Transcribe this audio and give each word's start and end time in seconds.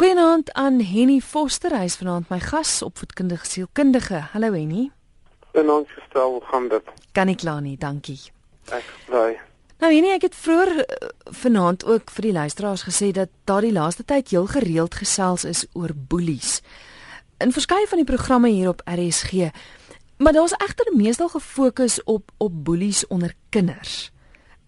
Goeienaand 0.00 0.52
aan 0.52 0.80
Henny 0.80 1.18
Foster, 1.20 1.74
hy 1.76 1.84
is 1.84 1.98
vanaand 2.00 2.30
my 2.32 2.38
gas, 2.40 2.78
opvoedkundige 2.80 3.44
sielkundige. 3.44 4.22
Hallo 4.32 4.48
Henny. 4.54 4.86
Goeienaand 5.50 5.90
gestel, 5.92 6.30
hoe 6.38 6.44
gaan 6.48 6.68
dit? 6.72 6.88
Kan 7.12 7.28
nie 7.28 7.34
kla 7.36 7.58
nie, 7.60 7.74
dankie. 7.76 8.16
Ek 8.72 8.86
bly. 9.10 9.34
Nou 9.84 9.90
Henny, 9.92 10.14
ek 10.14 10.24
het 10.30 10.38
vroeër 10.40 10.72
uh, 10.78 11.10
vanaand 11.42 11.84
ook 11.84 12.14
vir 12.16 12.30
die 12.30 12.32
luisteraars 12.38 12.86
gesê 12.88 13.10
dat 13.12 13.28
daar 13.44 13.68
die 13.68 13.74
laaste 13.76 14.08
tyd 14.08 14.32
heel 14.32 14.48
gereeld 14.48 14.96
gesels 15.02 15.44
is 15.44 15.66
oor 15.76 15.92
boelies. 15.92 16.62
In 17.36 17.52
verskeie 17.52 17.84
van 17.92 18.00
die 18.00 18.08
programme 18.08 18.48
hier 18.48 18.72
op 18.72 18.80
RSG. 18.88 19.52
Maar 20.16 20.32
daar's 20.32 20.56
egter 20.64 20.96
meestal 20.96 21.28
gefokus 21.36 22.00
op 22.08 22.32
op 22.40 22.64
boelies 22.64 23.04
onder 23.12 23.36
kinders. 23.52 24.08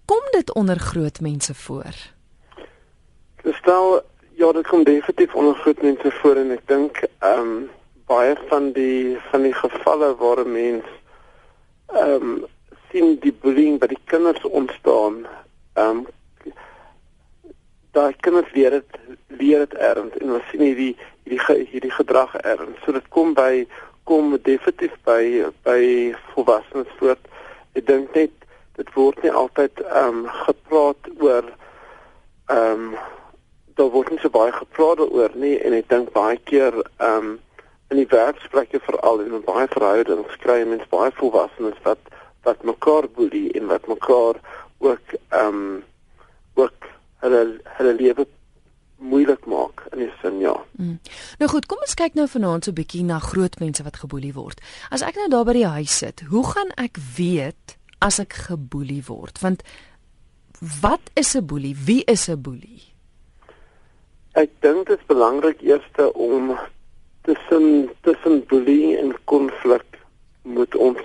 Kom 0.05 0.29
dit 0.37 0.53
onder 0.53 0.77
groot 0.77 1.25
mense 1.25 1.55
voor? 1.55 1.97
Gestel 3.41 4.03
Ja, 4.43 4.53
dit 4.53 4.67
kom 4.67 4.85
definitief 4.85 5.35
onder 5.35 5.55
groot 5.55 5.83
mense 5.83 6.11
voor 6.11 6.37
en 6.37 6.49
ek 6.51 6.63
dink 6.67 6.97
ehm 7.07 7.41
um, 7.41 7.51
baie 8.11 8.33
van 8.49 8.65
die 8.75 9.13
van 9.29 9.45
die 9.47 9.53
gevalle 9.55 10.09
waar 10.23 10.41
'n 10.43 10.53
mens 10.53 10.89
ehm 12.01 12.25
um, 12.31 12.33
sien 12.91 13.15
die 13.23 13.33
bullying 13.45 13.79
by 13.79 13.87
die 13.93 14.01
kinders 14.05 14.43
ontstaan, 14.61 15.21
ehm 15.75 16.03
um, 16.03 16.03
daai 17.93 18.17
kinders 18.27 18.51
leer 18.59 18.71
dit 18.81 18.99
leer 19.29 19.63
dit 19.67 19.79
erns 19.93 20.19
en 20.19 20.35
ons 20.41 20.51
sien 20.51 20.67
hierdie 20.67 20.97
hierdie 21.23 21.69
hierdie 21.77 21.95
gedrag 22.01 22.35
erns. 22.35 22.83
So 22.83 22.99
dit 22.99 23.09
kom 23.09 23.39
by 23.39 23.67
kom 24.11 24.35
definitief 24.51 24.99
by 25.07 25.47
by 25.63 25.81
volwassenes 26.35 26.99
voort. 26.99 27.31
Ek 27.79 27.87
dink 27.87 28.15
net 28.19 28.35
dit 28.75 28.95
word 28.99 29.23
nie 29.23 29.37
altyd 29.47 29.87
ehm 29.87 30.25
um, 30.27 30.29
gepraat 30.45 31.15
oor 31.19 31.45
ehm 32.51 32.89
um, 32.91 32.95
daar 33.77 33.91
word 33.91 34.11
nie 34.11 34.21
so 34.23 34.31
baie 34.31 34.53
gepraat 34.53 34.99
daaroor 34.99 35.35
nie 35.35 35.57
en 35.61 35.77
ek 35.79 35.89
dink 35.89 36.13
baie 36.13 36.39
keer 36.51 36.75
ehm 36.99 37.17
um, 37.17 37.39
in 37.93 37.99
die 38.01 38.09
werksplekke 38.09 38.81
veral 38.81 39.21
en 39.21 39.35
in 39.37 39.45
baie 39.45 39.67
verhoudings 39.69 40.37
kry 40.41 40.63
mense 40.65 40.89
baie 40.91 41.13
volwassenes 41.19 41.81
wat 41.85 42.13
wat 42.47 42.63
mekaar 42.65 43.09
boelie 43.17 43.51
en 43.59 43.69
wat 43.73 43.87
mekaar 43.87 44.41
ook 44.79 45.17
ehm 45.17 45.49
um, 45.49 45.83
ook 46.55 46.89
hulle 47.25 47.43
hulle 47.79 47.95
lewe 48.01 48.27
moeilik 49.03 49.47
maak 49.51 49.85
in 49.93 50.05
die 50.05 50.11
sin 50.21 50.39
ja. 50.41 50.55
Mm. 50.79 50.99
Nou 51.39 51.51
goed, 51.51 51.67
kom 51.67 51.83
ons 51.83 51.97
kyk 51.99 52.15
nou 52.19 52.29
vanaand 52.31 52.65
so 52.65 52.71
'n 52.71 52.79
bietjie 52.79 53.05
na 53.05 53.19
groot 53.19 53.59
mense 53.59 53.83
wat 53.83 53.97
geboelie 53.97 54.35
word. 54.35 54.61
As 54.91 55.03
ek 55.03 55.17
nou 55.17 55.29
daar 55.29 55.45
by 55.45 55.53
die 55.53 55.67
huis 55.67 55.99
sit, 55.99 56.23
hoe 56.31 56.47
gaan 56.47 56.71
ek 56.77 56.99
weet 57.17 57.77
as 57.99 58.19
ek 58.19 58.33
geboelie 58.33 59.03
word? 59.07 59.41
Want 59.41 59.63
wat 60.81 61.11
is 61.15 61.35
'n 61.35 61.47
boelie? 61.47 61.77
Wie 61.77 62.05
is 62.05 62.29
'n 62.29 62.43
boelie? 62.43 62.92
Ek 64.33 64.51
dink 64.65 64.87
dit 64.89 64.99
is 64.99 65.07
belangrik 65.07 65.61
eerste 65.61 66.13
om 66.15 66.59
tussen 67.23 67.91
tussen 68.01 68.45
bullying 68.49 68.97
en 68.99 69.11
konflik 69.25 69.99
moet 70.43 70.75
ons 70.75 71.01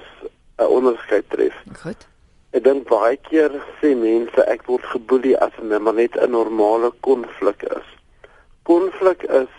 'n 0.58 0.66
onderskeid 0.66 1.30
tref. 1.30 1.56
Goed. 1.82 2.08
Ek 2.56 2.64
dink 2.64 2.88
baie 2.90 3.18
keer 3.30 3.52
sê 3.82 3.92
mense 3.96 4.42
ek 4.48 4.64
word 4.66 4.86
geboelie 4.94 5.36
as 5.38 5.52
'n 5.60 5.84
maar 5.84 5.94
net 5.94 6.16
'n 6.16 6.32
normale 6.32 6.92
konflik 7.00 7.62
is. 7.64 7.88
Konflik 8.64 9.24
is 9.24 9.54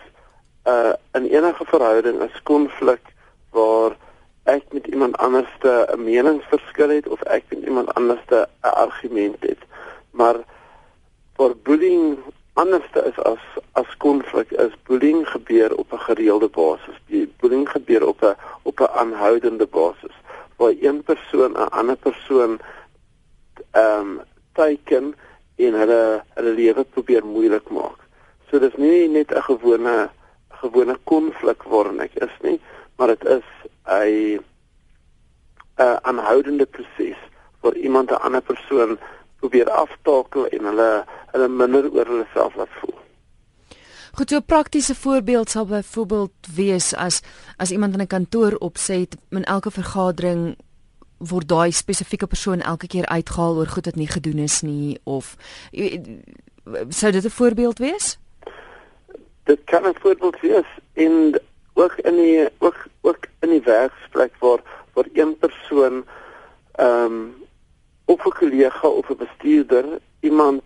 'n 0.65 0.69
uh, 0.69 0.93
in 1.13 1.25
enige 1.25 1.65
verhouding 1.65 2.21
is 2.21 2.41
konflik 2.43 3.01
waar 3.51 3.95
ek 4.43 4.63
met 4.73 4.87
iemand 4.87 5.17
anderste 5.17 5.87
'n 5.93 6.03
meningsverskil 6.03 6.89
het 6.89 7.07
of 7.07 7.21
ek 7.21 7.43
met 7.49 7.63
iemand 7.69 7.93
anderste 7.93 8.47
'n 8.63 8.67
argument 8.85 9.39
het. 9.39 9.61
Maar 10.11 10.37
vir 11.37 11.55
bullying 11.63 12.17
anderste 12.53 13.03
is 13.05 13.23
as 13.23 13.43
as 13.71 13.97
konflik 13.97 14.51
is 14.51 14.73
bullying 14.83 15.27
gebeur 15.27 15.75
op 15.75 15.93
'n 15.93 15.97
gereelde 15.99 16.47
basis. 16.47 16.97
Die 17.05 17.33
bullying 17.39 17.69
gebeur 17.69 18.07
op 18.07 18.21
'n 18.23 18.35
op 18.61 18.79
'n 18.79 18.93
aanhoudende 19.01 19.65
basis 19.65 20.15
waar 20.57 20.73
een 20.79 21.03
persoon 21.03 21.51
'n 21.51 21.69
ander 21.69 21.95
persoon 21.95 22.59
ehm 23.71 23.99
um, 23.99 24.21
teiken 24.53 25.15
en 25.55 25.73
hulle 25.73 26.23
hulle 26.33 26.53
lewe 26.53 26.83
probeer 26.83 27.25
moeilik 27.25 27.69
maak. 27.69 27.99
So 28.49 28.59
dis 28.59 28.75
nie 28.75 29.07
net 29.07 29.31
'n 29.31 29.41
gewone 29.41 30.09
gewone 30.61 30.97
konflik 31.03 31.63
waarin 31.63 31.99
ek 31.99 32.15
is 32.15 32.35
nie, 32.41 32.59
maar 32.95 33.07
dit 33.07 33.25
is 33.25 33.47
'n 33.85 34.39
'n 35.79 35.99
aanhoudende 36.01 36.65
proses 36.65 37.19
waar 37.61 37.75
iemand 37.75 38.11
'n 38.11 38.21
ander 38.25 38.41
persoon 38.41 38.99
probeer 39.39 39.69
aftakel 39.69 40.47
en 40.47 40.65
hulle 40.71 40.89
hulle 41.31 41.47
minder 41.47 41.91
oor 41.91 42.05
hulle 42.05 42.27
self 42.33 42.55
laat 42.55 42.73
voel. 42.79 42.95
Goed, 44.17 44.29
so 44.29 44.37
'n 44.37 44.45
praktiese 44.45 44.95
voorbeeld 44.95 45.49
sal 45.49 45.65
byvoorbeeld 45.65 46.31
wees 46.55 46.95
as 46.95 47.21
as 47.57 47.71
iemand 47.71 47.93
in 47.93 48.01
'n 48.01 48.07
kantoor 48.07 48.55
opset 48.59 49.17
in 49.29 49.43
elke 49.43 49.71
vergadering 49.71 50.57
word 51.17 51.47
daai 51.47 51.71
spesifieke 51.71 52.27
persoon 52.27 52.61
elke 52.61 52.87
keer 52.87 53.05
uitgehaal 53.05 53.55
oor 53.55 53.67
goed 53.67 53.85
wat 53.85 53.95
nie 53.95 54.07
gedoen 54.07 54.37
is 54.37 54.61
nie 54.61 54.99
of 55.03 55.35
sou 56.89 57.11
dit 57.11 57.25
'n 57.25 57.29
voorbeeld 57.29 57.79
wees? 57.79 58.17
Dit 59.43 59.59
kan 59.65 59.83
'n 59.83 59.99
voorbeeld 59.99 60.39
wees 60.39 60.69
en 60.93 61.39
ook 61.73 61.95
in 61.95 62.15
die 62.15 62.49
ook 62.57 62.87
ook 63.01 63.19
in 63.39 63.49
die 63.49 63.61
werksplek 63.61 64.33
waar 64.39 64.61
waar 64.93 65.07
een 65.13 65.37
persoon 65.37 66.05
ehm 66.71 67.05
um, 67.05 67.47
of 68.11 68.25
'n 68.25 68.37
kollega 68.39 68.87
of 68.87 69.09
'n 69.09 69.21
bestuurder 69.23 69.85
iemand 70.19 70.63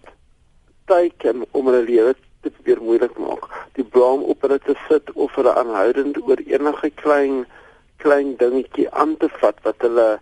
teiken 0.85 1.45
om 1.51 1.65
hulle 1.67 1.83
lewe 1.83 2.15
te 2.41 2.49
probeer 2.49 2.81
moeilik 2.81 3.17
maak. 3.17 3.43
Die 3.77 3.83
blame 3.83 4.23
op 4.23 4.41
hulle 4.41 4.59
te 4.59 4.75
sit 4.87 5.11
of 5.11 5.35
hulle 5.35 5.53
aanhoudend 5.55 6.21
oor 6.27 6.39
enige 6.45 6.89
klein 6.89 7.45
klein 8.03 8.35
dingetjie 8.37 8.91
aan 8.91 9.17
te 9.17 9.29
vat 9.39 9.57
wat 9.63 9.79
hulle 9.85 10.19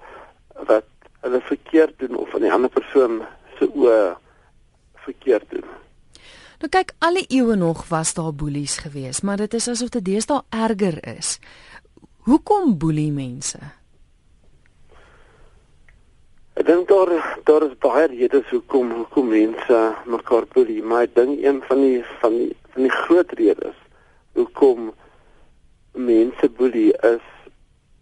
wat 0.69 0.89
hulle 1.21 1.41
verkeerd 1.41 1.93
doen 1.97 2.15
of 2.15 2.33
aan 2.33 2.45
die 2.45 2.53
ander 2.53 2.69
persoon 2.69 3.21
se 3.57 3.69
oë 3.73 4.15
verkeerd 5.05 5.49
doen. 5.49 5.67
Nou 6.61 6.69
kyk, 6.69 6.93
alle 6.99 7.25
eeue 7.27 7.55
nog 7.55 7.87
was 7.89 8.13
daar 8.13 8.33
boelies 8.33 8.77
geweest, 8.77 9.23
maar 9.23 9.37
dit 9.37 9.53
is 9.53 9.67
asof 9.67 9.89
dit 9.89 10.05
deesdae 10.05 10.41
erger 10.49 10.99
is. 11.17 11.39
Hoekom 12.29 12.77
boelie 12.77 13.11
mense? 13.11 13.57
Ek 16.59 16.65
dink 16.67 16.89
daar 16.89 17.09
daar 17.47 17.63
is 17.63 17.77
baie 17.79 18.07
redes 18.11 18.49
hoekom 18.51 18.89
hoekom 18.91 19.29
mense 19.31 19.77
mekaar 20.03 20.43
boelie, 20.51 20.81
maar 20.83 21.05
ek 21.07 21.13
dink 21.15 21.39
een 21.39 21.61
van 21.67 21.79
die 21.79 22.01
van 22.23 22.35
die 22.35 22.49
van 22.73 22.87
die 22.87 22.95
groot 22.95 23.31
redes 23.39 23.77
hoekom 24.35 24.89
mense 25.95 26.49
boelie 26.57 26.91
is 27.07 27.23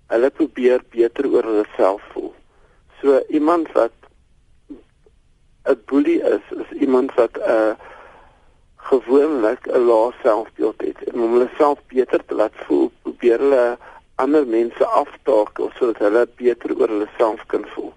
hulle 0.10 0.32
probeer 0.40 0.82
beter 0.96 1.30
oor 1.30 1.46
hulle 1.46 1.68
self 1.76 2.08
voel. 2.16 2.34
So 3.02 3.22
iemand 3.30 3.70
wat 3.78 3.94
'n 5.70 5.78
boelie 5.86 6.18
is, 6.34 6.50
is 6.64 6.74
iemand 6.82 7.14
wat 7.22 7.38
'n 7.38 7.54
uh, 7.54 7.74
gewoonlik 8.90 9.70
'n 9.70 9.86
lae 9.92 10.12
selfbeeld 10.24 10.82
het 10.88 11.06
en 11.14 11.22
om 11.22 11.38
hulle 11.38 11.52
self 11.62 11.86
beter 11.94 12.26
te 12.26 12.36
laat 12.42 12.58
voel, 12.66 12.92
probeer 13.02 13.40
hulle 13.46 13.78
ander 14.16 14.46
mense 14.48 14.86
aftakel 14.86 15.72
sodat 15.78 16.02
hulle 16.08 16.28
beter 16.36 16.78
oor 16.80 16.90
hulle 16.98 17.10
self 17.18 17.46
kan 17.46 17.66
voel. 17.78 17.94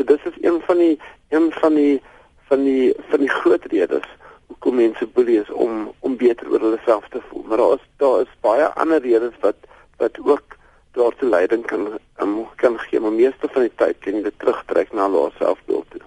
So 0.00 0.06
dis 0.06 0.22
is 0.24 0.38
een 0.40 0.60
van 0.64 0.78
die 0.78 1.00
een 1.28 1.52
van 1.52 1.74
die 1.74 2.02
van 2.48 2.62
die 2.64 2.94
van 3.08 3.18
die 3.20 3.28
groot 3.28 3.64
redes 3.64 4.06
hoekom 4.46 4.74
mense 4.74 5.06
boelie 5.06 5.40
is 5.40 5.50
om 5.50 5.92
om 5.98 6.16
beter 6.16 6.48
oor 6.48 6.62
hulle 6.64 6.78
self 6.84 7.08
te 7.08 7.20
voel. 7.28 7.42
Maar 7.42 7.60
daar 7.60 7.74
is 7.74 7.84
daar 7.96 8.20
is 8.20 8.32
baie 8.40 8.68
ander 8.84 9.02
redes 9.04 9.36
wat 9.40 9.68
wat 9.96 10.16
ook 10.24 10.56
daartoe 10.96 11.28
leiding 11.28 11.66
kan 11.66 11.98
um, 12.22 12.46
kan 12.56 12.78
gee, 12.78 13.00
maar 13.00 13.12
meeste 13.12 13.48
van 13.52 13.68
die 13.68 13.74
tyd 13.76 14.00
kan 14.00 14.16
jy 14.16 14.22
dit 14.22 14.38
terugtrek 14.38 14.92
na 14.96 15.08
lae 15.08 15.28
selfbeeld 15.36 15.90
toe. 15.90 16.00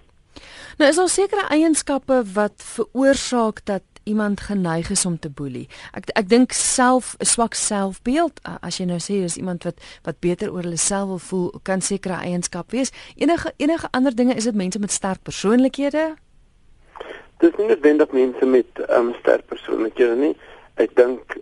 Nou 0.82 0.90
is 0.90 0.98
daar 0.98 1.09
sekere 1.09 1.46
eienskappe 1.53 2.24
wat 2.34 2.66
veroorsaak 2.74 3.62
dat 3.70 3.93
iemand 4.03 4.40
geneig 4.40 4.90
is 4.90 5.06
om 5.06 5.19
te 5.19 5.30
boelie. 5.30 5.68
Ek 5.94 6.09
ek 6.19 6.30
dink 6.30 6.52
self 6.52 7.16
'n 7.20 7.26
swak 7.26 7.53
selfbeeld 7.53 8.40
as 8.61 8.78
jy 8.78 8.85
nou 8.85 9.00
sê 9.00 9.22
dis 9.22 9.38
iemand 9.38 9.64
wat 9.64 9.78
wat 10.03 10.20
beter 10.20 10.52
oor 10.52 10.64
hulle 10.64 10.78
self 10.78 11.08
wil 11.08 11.20
voel, 11.20 11.59
kan 11.64 11.82
sekere 11.82 12.14
eienskap 12.14 12.72
wees. 12.72 12.91
Enige 13.16 13.53
enige 13.58 13.88
ander 13.91 14.16
dinge 14.16 14.35
is 14.35 14.44
dit 14.44 14.55
mense 14.55 14.79
met 14.79 14.91
sterk 14.91 15.23
persoonlikhede? 15.23 16.16
Dis 17.38 17.55
nie 17.58 17.67
noodwendig 17.67 18.11
mense 18.11 18.46
met 18.46 18.67
um, 18.90 19.14
sterk 19.20 19.46
persoonlikhede 19.46 20.16
nie. 20.16 20.35
Ek 20.76 20.96
dink 20.96 21.38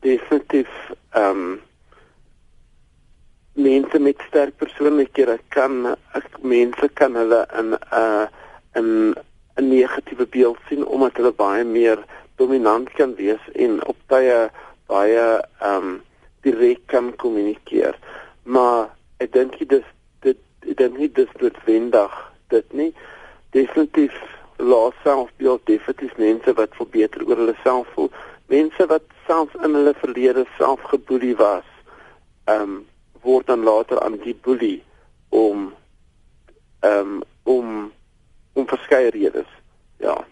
definitief 0.00 0.70
ehm 1.10 1.30
um, 1.30 1.60
mense 3.54 3.98
met 3.98 4.18
sterk 4.28 4.56
persoonlikhede 4.56 5.38
kan 5.48 5.96
ek 6.18 6.26
mense 6.42 6.88
kan 6.98 7.14
hulle 7.14 7.46
in 7.58 7.70
'n 7.70 7.78
uh, 7.92 8.26
in 8.74 9.14
'n 9.56 9.68
negatiewe 9.68 10.26
beeld 10.26 10.58
sien 10.68 10.86
omdat 10.86 11.16
hulle 11.16 11.32
baie 11.32 11.64
meer 11.64 12.04
dominant 12.36 12.90
kan 12.98 13.14
wees 13.14 13.44
en 13.52 13.80
op 13.86 13.96
tye 14.06 14.50
baie 14.86 15.26
ehm 15.60 15.88
um, 15.88 16.02
direk 16.44 16.80
kan 16.86 17.16
kommunikeer. 17.16 17.98
Maar 18.42 18.90
ek 19.16 19.32
dink 19.32 19.58
dit 19.58 19.84
dit 20.20 20.38
dit 20.60 20.76
dink 20.76 20.98
nie 20.98 21.12
dis 21.12 21.32
dit 21.40 21.56
wendig 21.64 22.12
dit 22.48 22.72
nie. 22.72 22.92
Definitief 23.50 24.14
laat 24.56 24.94
selfbeeld 25.02 25.66
definitief 25.66 26.16
mense 26.16 26.52
wat 26.52 26.76
verbeter 26.76 27.24
oor 27.26 27.36
hulle 27.36 27.56
self 27.62 27.88
voel 27.94 28.10
mense 28.46 28.86
wat 28.86 29.02
selfs 29.26 29.54
in 29.54 29.74
hulle 29.74 29.94
verlede 29.96 30.44
self 30.58 30.82
geboelie 30.92 31.36
was, 31.36 31.68
ehm 32.44 32.62
um, 32.62 32.74
word 33.24 33.46
dan 33.46 33.62
later 33.64 34.00
aan 34.04 34.18
die 34.20 34.36
boelie 34.44 34.82
om 35.28 35.72
ehm 36.80 36.98
um, 36.98 37.22
om 37.42 37.92
om 38.54 38.66
verskeie 38.68 39.10
redes. 39.10 39.50
Ja. 39.98 40.24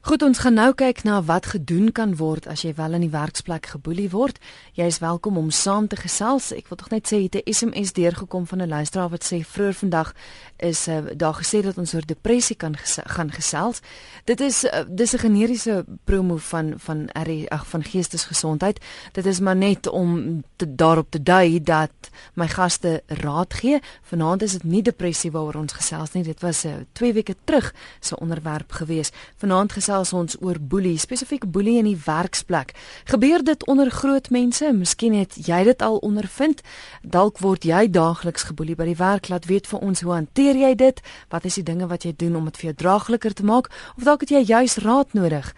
Goed, 0.00 0.22
ons 0.24 0.38
gaan 0.40 0.54
nou 0.56 0.70
kyk 0.72 1.02
na 1.04 1.18
wat 1.28 1.50
gedoen 1.52 1.90
kan 1.92 2.14
word 2.16 2.46
as 2.48 2.62
jy 2.64 2.70
wel 2.78 2.96
in 2.96 3.02
die 3.04 3.12
werksplek 3.12 3.66
geboelie 3.74 4.08
word. 4.08 4.38
Jy 4.72 4.86
is 4.88 4.98
welkom 5.04 5.36
om 5.36 5.50
saam 5.52 5.90
te 5.92 5.98
gesels. 6.00 6.54
Ek 6.56 6.70
wil 6.72 6.78
tog 6.80 6.88
net 6.88 7.04
sê 7.12 7.18
het 7.20 7.36
'n 7.36 7.52
SMS 7.52 7.92
deurgekom 7.92 8.46
van 8.46 8.62
'n 8.62 8.68
luisteraar 8.68 9.10
wat 9.10 9.24
sê 9.28 9.44
vroeër 9.44 9.74
vandag 9.74 10.14
is 10.56 10.88
uh, 10.88 11.04
daar 11.16 11.34
gesê 11.34 11.60
dat 11.62 11.76
ons 11.78 11.94
oor 11.94 12.06
depressie 12.06 12.56
kan 12.56 12.76
ges 12.76 12.98
gaan 13.04 13.30
gesels. 13.30 13.80
Dit 14.24 14.40
is 14.40 14.64
uh, 14.64 14.84
dis 14.88 15.12
'n 15.12 15.18
generiese 15.18 15.84
promo 16.04 16.36
van 16.36 16.74
van 16.76 17.12
ag 17.48 17.66
van 17.66 17.84
geestesgesondheid. 17.84 18.80
Dit 19.12 19.26
is 19.26 19.40
maar 19.40 19.56
net 19.56 19.86
om 19.86 20.42
te, 20.56 20.74
daarop 20.74 21.10
te 21.10 21.22
dui 21.22 21.62
dat 21.62 21.92
my 22.34 22.48
gaste 22.48 23.02
raad 23.06 23.54
gee. 23.54 23.80
Vanaand 24.02 24.42
is 24.42 24.52
dit 24.52 24.64
nie 24.64 24.82
depressie 24.82 25.30
waaroor 25.30 25.60
ons 25.60 25.72
gesels 25.72 26.12
nie. 26.12 26.22
Dit 26.24 26.40
was 26.40 26.64
'n 26.64 26.68
uh, 26.68 26.84
2 26.92 27.12
weke 27.12 27.36
terug 27.44 27.74
se 28.00 28.18
onderwerp 28.18 28.72
gewees. 28.72 29.10
Vanaand 29.36 29.72
gesels 29.72 29.89
ons 29.90 30.36
oor 30.40 30.58
boelie, 30.60 30.98
spesifiek 30.98 31.44
boelie 31.50 31.78
in 31.78 31.84
die 31.84 31.98
werksplek. 32.04 32.72
Gebeur 33.04 33.42
dit 33.44 33.66
onder 33.66 33.90
groot 33.90 34.30
mense? 34.30 34.72
Miskien 34.72 35.14
het 35.18 35.34
jy 35.46 35.64
dit 35.64 35.82
al 35.82 35.98
ondervind. 36.06 36.62
Dalk 37.02 37.38
word 37.38 37.64
jy 37.64 37.90
daagliks 37.90 38.46
geboelie 38.48 38.76
by 38.78 38.84
die 38.84 38.96
werk. 38.96 39.28
Laat 39.28 39.48
weet 39.50 39.66
vir 39.66 39.80
ons 39.80 40.00
hoe 40.00 40.12
hanteer 40.12 40.56
jy 40.56 40.74
dit? 40.74 41.02
Wat 41.28 41.44
is 41.44 41.54
die 41.54 41.66
dinge 41.66 41.86
wat 41.90 42.04
jy 42.04 42.14
doen 42.16 42.36
om 42.36 42.44
dit 42.44 42.56
vir 42.56 42.70
jou 42.70 42.76
draagliker 42.84 43.34
te 43.34 43.44
maak? 43.44 43.70
Of 43.96 44.04
dalk 44.04 44.20
het 44.20 44.30
jy 44.30 44.44
juis 44.46 44.78
raad 44.84 45.12
nodig? 45.12 45.54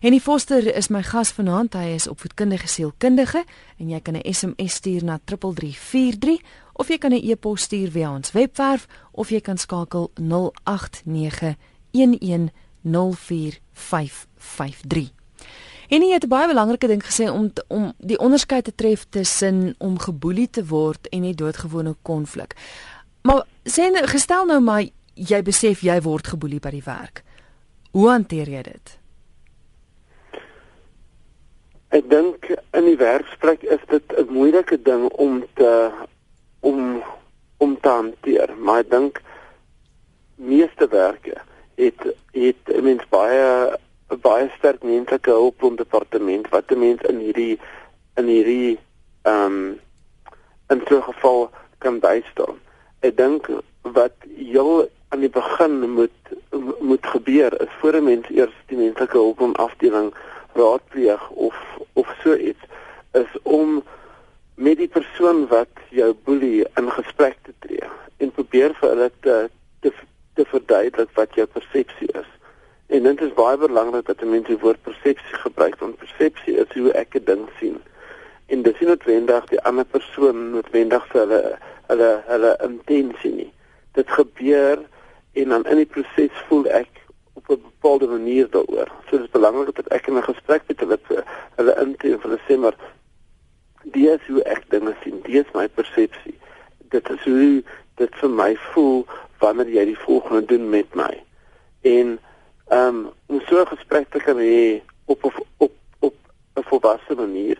En 0.00 0.10
die 0.10 0.20
Foster 0.20 0.64
is 0.76 0.88
my 0.88 1.02
gas 1.02 1.32
vanaand. 1.36 1.74
Hy 1.76 1.96
is 1.96 2.08
opvoedkundige 2.08 2.68
sielkundige 2.68 3.44
en 3.76 3.88
jy 3.88 4.00
kan 4.00 4.16
'n 4.16 4.32
SMS 4.32 4.74
stuur 4.74 5.04
na 5.04 5.18
3343 5.24 6.40
of 6.72 6.88
jy 6.88 6.98
kan 6.98 7.12
'n 7.12 7.20
e-pos 7.30 7.62
stuur 7.62 7.90
via 7.90 8.12
ons 8.12 8.32
webwerf 8.32 8.86
of 9.12 9.28
jy 9.28 9.40
kan 9.40 9.58
skakel 9.58 10.10
089 10.14 11.56
11 11.90 12.50
0453. 12.82 15.12
En 15.90 16.02
hy 16.02 16.12
het 16.12 16.24
'n 16.24 16.28
baie 16.28 16.46
belangrike 16.46 16.86
ding 16.86 17.04
gesê 17.04 17.30
om 17.30 17.52
om 17.68 17.92
die 17.98 18.18
onderskeid 18.18 18.64
te 18.64 18.74
tref 18.74 19.06
tussen 19.08 19.74
om 19.78 19.98
geboelie 19.98 20.50
te 20.50 20.66
word 20.66 21.08
en 21.08 21.24
'n 21.24 21.34
doodgewone 21.34 21.96
konflik. 22.02 22.54
Maar 23.22 23.46
sê 23.64 23.90
nou 23.92 24.06
gestel 24.06 24.46
nou 24.46 24.60
maar 24.60 24.84
jy 25.14 25.42
besef 25.42 25.80
jy 25.80 26.00
word 26.00 26.26
geboelie 26.26 26.60
by 26.60 26.70
die 26.70 26.82
werk. 26.84 27.22
Hoe 27.90 28.08
hanteer 28.08 28.48
jy 28.48 28.62
dit? 28.62 28.98
Ek 31.88 32.10
dink 32.10 32.56
in 32.70 32.84
die 32.84 32.96
werksplek 32.96 33.62
is 33.62 33.80
dit 33.88 34.12
'n 34.16 34.32
moeilike 34.32 34.82
ding 34.82 35.08
om 35.08 35.44
te 35.54 35.90
om 36.60 37.02
om 37.56 37.80
te 37.80 37.88
hanteer, 37.88 38.54
maar 38.58 38.78
ek 38.78 38.90
dink 38.90 39.22
meeste 40.34 40.88
werke 40.88 41.40
het 41.80 42.06
het 42.36 42.82
mens 42.82 43.04
baie 43.08 43.78
baie 44.22 44.48
sterk 44.58 44.82
menslike 44.82 45.30
hulpbron 45.30 45.76
departement 45.76 46.48
wat 46.54 46.70
'n 46.70 46.78
mens 46.78 47.02
in 47.12 47.18
hierdie 47.18 47.58
in 48.20 48.26
hierdie 48.26 48.78
ehm 49.22 49.44
um, 49.44 49.80
in 50.68 50.80
so 50.88 50.96
'n 50.96 51.02
geval 51.12 51.50
kan 51.78 51.98
bystaan. 51.98 52.56
Ek 53.00 53.16
dink 53.16 53.48
wat 53.82 54.16
heel 54.36 54.88
aan 55.08 55.20
die 55.20 55.30
begin 55.30 55.90
moet 55.90 56.18
moet 56.80 57.06
gebeur 57.06 57.60
is 57.60 57.72
voor 57.80 57.94
'n 57.96 58.04
mens 58.04 58.28
eers 58.28 58.56
die 58.66 58.78
menslike 58.78 59.16
hulpbron 59.16 59.56
afdeling 59.56 60.14
raadpleeg 60.52 61.30
of 61.30 61.56
of 61.92 62.14
so 62.22 62.34
iets 62.34 62.64
is 63.12 63.32
om 63.42 63.82
met 64.54 64.76
die 64.76 64.88
persoon 64.88 65.46
wat 65.46 65.74
jou 65.88 66.14
boelie 66.24 66.66
in 66.74 66.90
gesprek 66.90 67.36
te 67.42 67.52
tree 67.58 67.88
en 68.16 68.30
probeer 68.30 68.74
vir 68.80 68.88
hulle 68.88 69.10
te 69.20 69.36
te 69.80 69.92
te 70.34 70.44
verduidelik 70.44 71.10
wat 71.14 71.34
jou 71.34 71.46
persepsie 71.46 72.08
is. 72.12 72.28
En 72.86 73.02
dit 73.02 73.20
is 73.20 73.34
baie 73.34 73.56
belangrik 73.56 74.06
dat 74.06 74.22
mense 74.26 74.50
die 74.50 74.58
woord 74.58 74.82
persepsie 74.82 75.42
gebruik 75.44 75.78
want 75.78 75.98
persepsie 76.02 76.56
is 76.58 76.72
hoe 76.74 76.92
ek 76.92 77.14
'n 77.14 77.24
ding 77.24 77.48
sien. 77.58 77.78
En 78.46 78.62
dit 78.62 78.80
is 78.80 78.86
noodwendig 78.86 79.44
die 79.50 79.62
ander 79.62 79.84
persoon 79.84 80.50
noodwendig 80.50 81.06
vir 81.12 81.20
hulle 81.20 81.58
hulle 81.90 82.10
hulle 82.26 82.56
intensie 82.66 83.32
nie. 83.34 83.52
Dit 83.92 84.10
gebeur 84.10 84.78
en 85.32 85.48
dan 85.48 85.64
in 85.64 85.76
die 85.76 85.86
proses 85.86 86.42
voel 86.48 86.66
ek 86.66 86.90
op 87.34 87.50
'n 87.50 87.62
bepaalde 87.62 88.06
manier 88.06 88.50
daaroor. 88.50 88.90
So 89.06 89.16
dit 89.16 89.20
is 89.20 89.36
belangrik 89.38 89.74
dat 89.74 89.86
ek 89.86 90.06
in 90.06 90.16
'n 90.16 90.22
gesprek 90.22 90.62
met 90.66 90.80
hulle 90.80 90.98
hulle 91.56 91.74
intree 91.80 92.12
en 92.12 92.22
hulle 92.22 92.40
sê 92.48 92.58
maar 92.58 92.76
dis 93.82 94.26
hoe 94.26 94.42
ek 94.42 94.64
dinge 94.68 94.94
sien. 95.02 95.20
Dis 95.22 95.46
my 95.54 95.68
persepsie. 95.68 96.38
Dit 96.88 97.10
is 97.10 97.24
hoe 97.24 97.62
dit 98.00 98.20
vir 98.22 98.32
my 98.42 98.50
voel 98.72 99.04
wanneer 99.42 99.68
jy 99.76 99.84
die 99.92 100.00
volgende 100.04 100.44
doen 100.52 100.68
met 100.72 100.94
my. 100.94 101.12
En 101.80 102.18
ehm 102.70 102.96
um, 102.96 103.10
om 103.26 103.40
so 103.48 103.60
'n 103.60 103.72
gesprek 103.74 104.10
te 104.10 104.20
kan 104.26 104.38
hê 104.38 104.80
op 105.04 105.24
op 105.24 105.36
op 105.56 105.72
op 105.98 106.14
'n 106.54 106.68
volwasse 106.70 107.14
manier. 107.14 107.58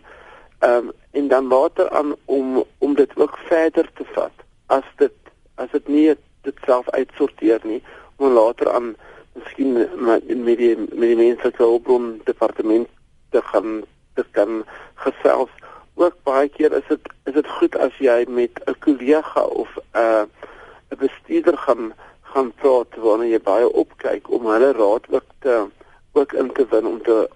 Ehm 0.59 0.87
um, 0.87 0.91
en 1.11 1.27
dan 1.27 1.47
later 1.47 1.89
aan 1.89 2.15
om 2.25 2.63
om 2.77 2.95
dit 2.95 3.11
ook 3.15 3.37
verder 3.37 3.89
te 3.93 4.05
vat 4.13 4.31
as 4.65 4.83
dit 4.95 5.13
as 5.55 5.71
dit 5.71 5.87
nie 5.87 6.15
dit 6.41 6.57
self 6.65 6.89
uitsorteer 6.89 7.59
nie 7.63 7.81
om 8.15 8.33
later 8.33 8.71
aan 8.71 8.95
miskien 9.33 9.73
met 9.73 10.27
met 10.27 10.57
die 10.57 10.75
met 10.77 11.07
die 11.09 11.15
menslike 11.15 11.63
hulpbron 11.63 12.21
departement 12.23 12.87
te 13.29 13.41
gaan 13.41 13.81
te 14.13 14.25
kan 14.31 14.63
gesels 14.95 15.51
ook 15.95 16.15
baie 16.23 16.49
keer 16.49 16.71
is 16.71 16.87
dit 16.87 17.11
is 17.25 17.33
dit 17.33 17.47
goed 17.47 17.75
as 17.77 17.97
jy 17.97 18.25
met 18.27 18.61
'n 18.65 18.79
kollega 18.79 19.43
of 19.43 19.69
'n 19.77 19.97
uh, 19.97 20.23
'n 20.91 20.97
bestuurder 20.97 21.57
gaan 21.57 21.93
gaan 22.21 22.51
praat 22.61 22.95
wanneer 22.95 23.31
jy 23.31 23.41
baie 23.41 23.69
opkyk 23.83 24.29
om 24.29 24.45
hulle 24.45 24.71
raad 24.71 25.05
ook 25.09 25.29
te 25.39 25.67
ook 26.11 26.33
in 26.33 26.51
te 26.51 26.65
win 26.69 26.85
om 26.85 27.01
te 27.01 27.29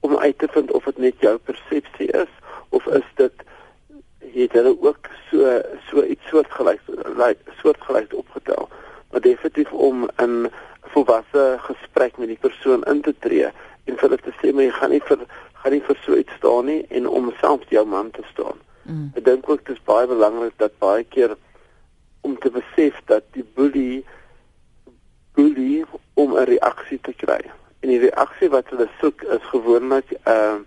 om 0.00 0.16
uit 0.16 0.38
te 0.38 0.48
vind 0.50 0.72
of 0.72 0.84
dit 0.84 0.98
net 0.98 1.14
jou 1.18 1.38
persepsie 1.38 2.10
is 2.10 2.32
of 2.68 2.86
is 2.86 3.08
dit 3.14 3.32
het 4.34 4.52
hulle 4.52 4.76
ook 4.80 5.08
so 5.30 5.60
so 5.90 6.02
iets 6.02 6.28
soortgelyks 6.28 6.82
like 7.16 7.40
soortgelyks 7.60 8.14
opgetel. 8.14 8.68
Maar 9.10 9.20
definitief 9.20 9.72
om 9.72 10.08
'n 10.16 10.50
volwasse 10.80 11.56
gesprek 11.58 12.16
met 12.16 12.28
die 12.28 12.38
persoon 12.40 12.82
in 12.82 13.00
te 13.00 13.14
tree 13.18 13.48
en 13.84 13.96
vir 13.96 14.08
hulle 14.08 14.18
te 14.22 14.34
sê 14.40 14.52
maar 14.52 14.64
jy 14.64 14.70
gaan 14.70 14.90
nie 14.90 15.02
vir 15.04 15.18
gaan 15.62 15.72
nie 15.72 15.84
vir 15.86 15.98
so 16.04 16.16
iets 16.18 16.34
staan 16.40 16.66
nie 16.66 16.82
en 16.90 17.08
om 17.08 17.30
selfs 17.40 17.70
jou 17.70 17.84
man 17.86 18.10
te 18.10 18.22
staan. 18.32 18.58
Mm. 18.82 19.10
Ek 19.14 19.24
dink 19.24 19.48
ook 19.48 19.62
dit 19.66 19.76
is 19.76 19.84
baie 19.86 20.06
belangrik 20.10 20.56
dat 20.58 20.74
baie 20.82 21.04
keer 21.04 21.36
om 22.26 22.34
te 22.38 22.50
besef 22.50 22.98
dat 23.06 23.26
die 23.36 23.46
boelie 23.54 24.04
boelie 25.38 25.84
om 26.14 26.34
'n 26.34 26.50
reaksie 26.50 26.98
te 27.00 27.12
kry. 27.12 27.40
En 27.80 27.88
die 27.88 28.02
reaksie 28.02 28.50
wat 28.50 28.68
hulle 28.74 28.88
soek 29.00 29.22
is 29.22 29.44
gewoonlik 29.54 30.10
'n 30.10 30.30
uh, 30.30 30.58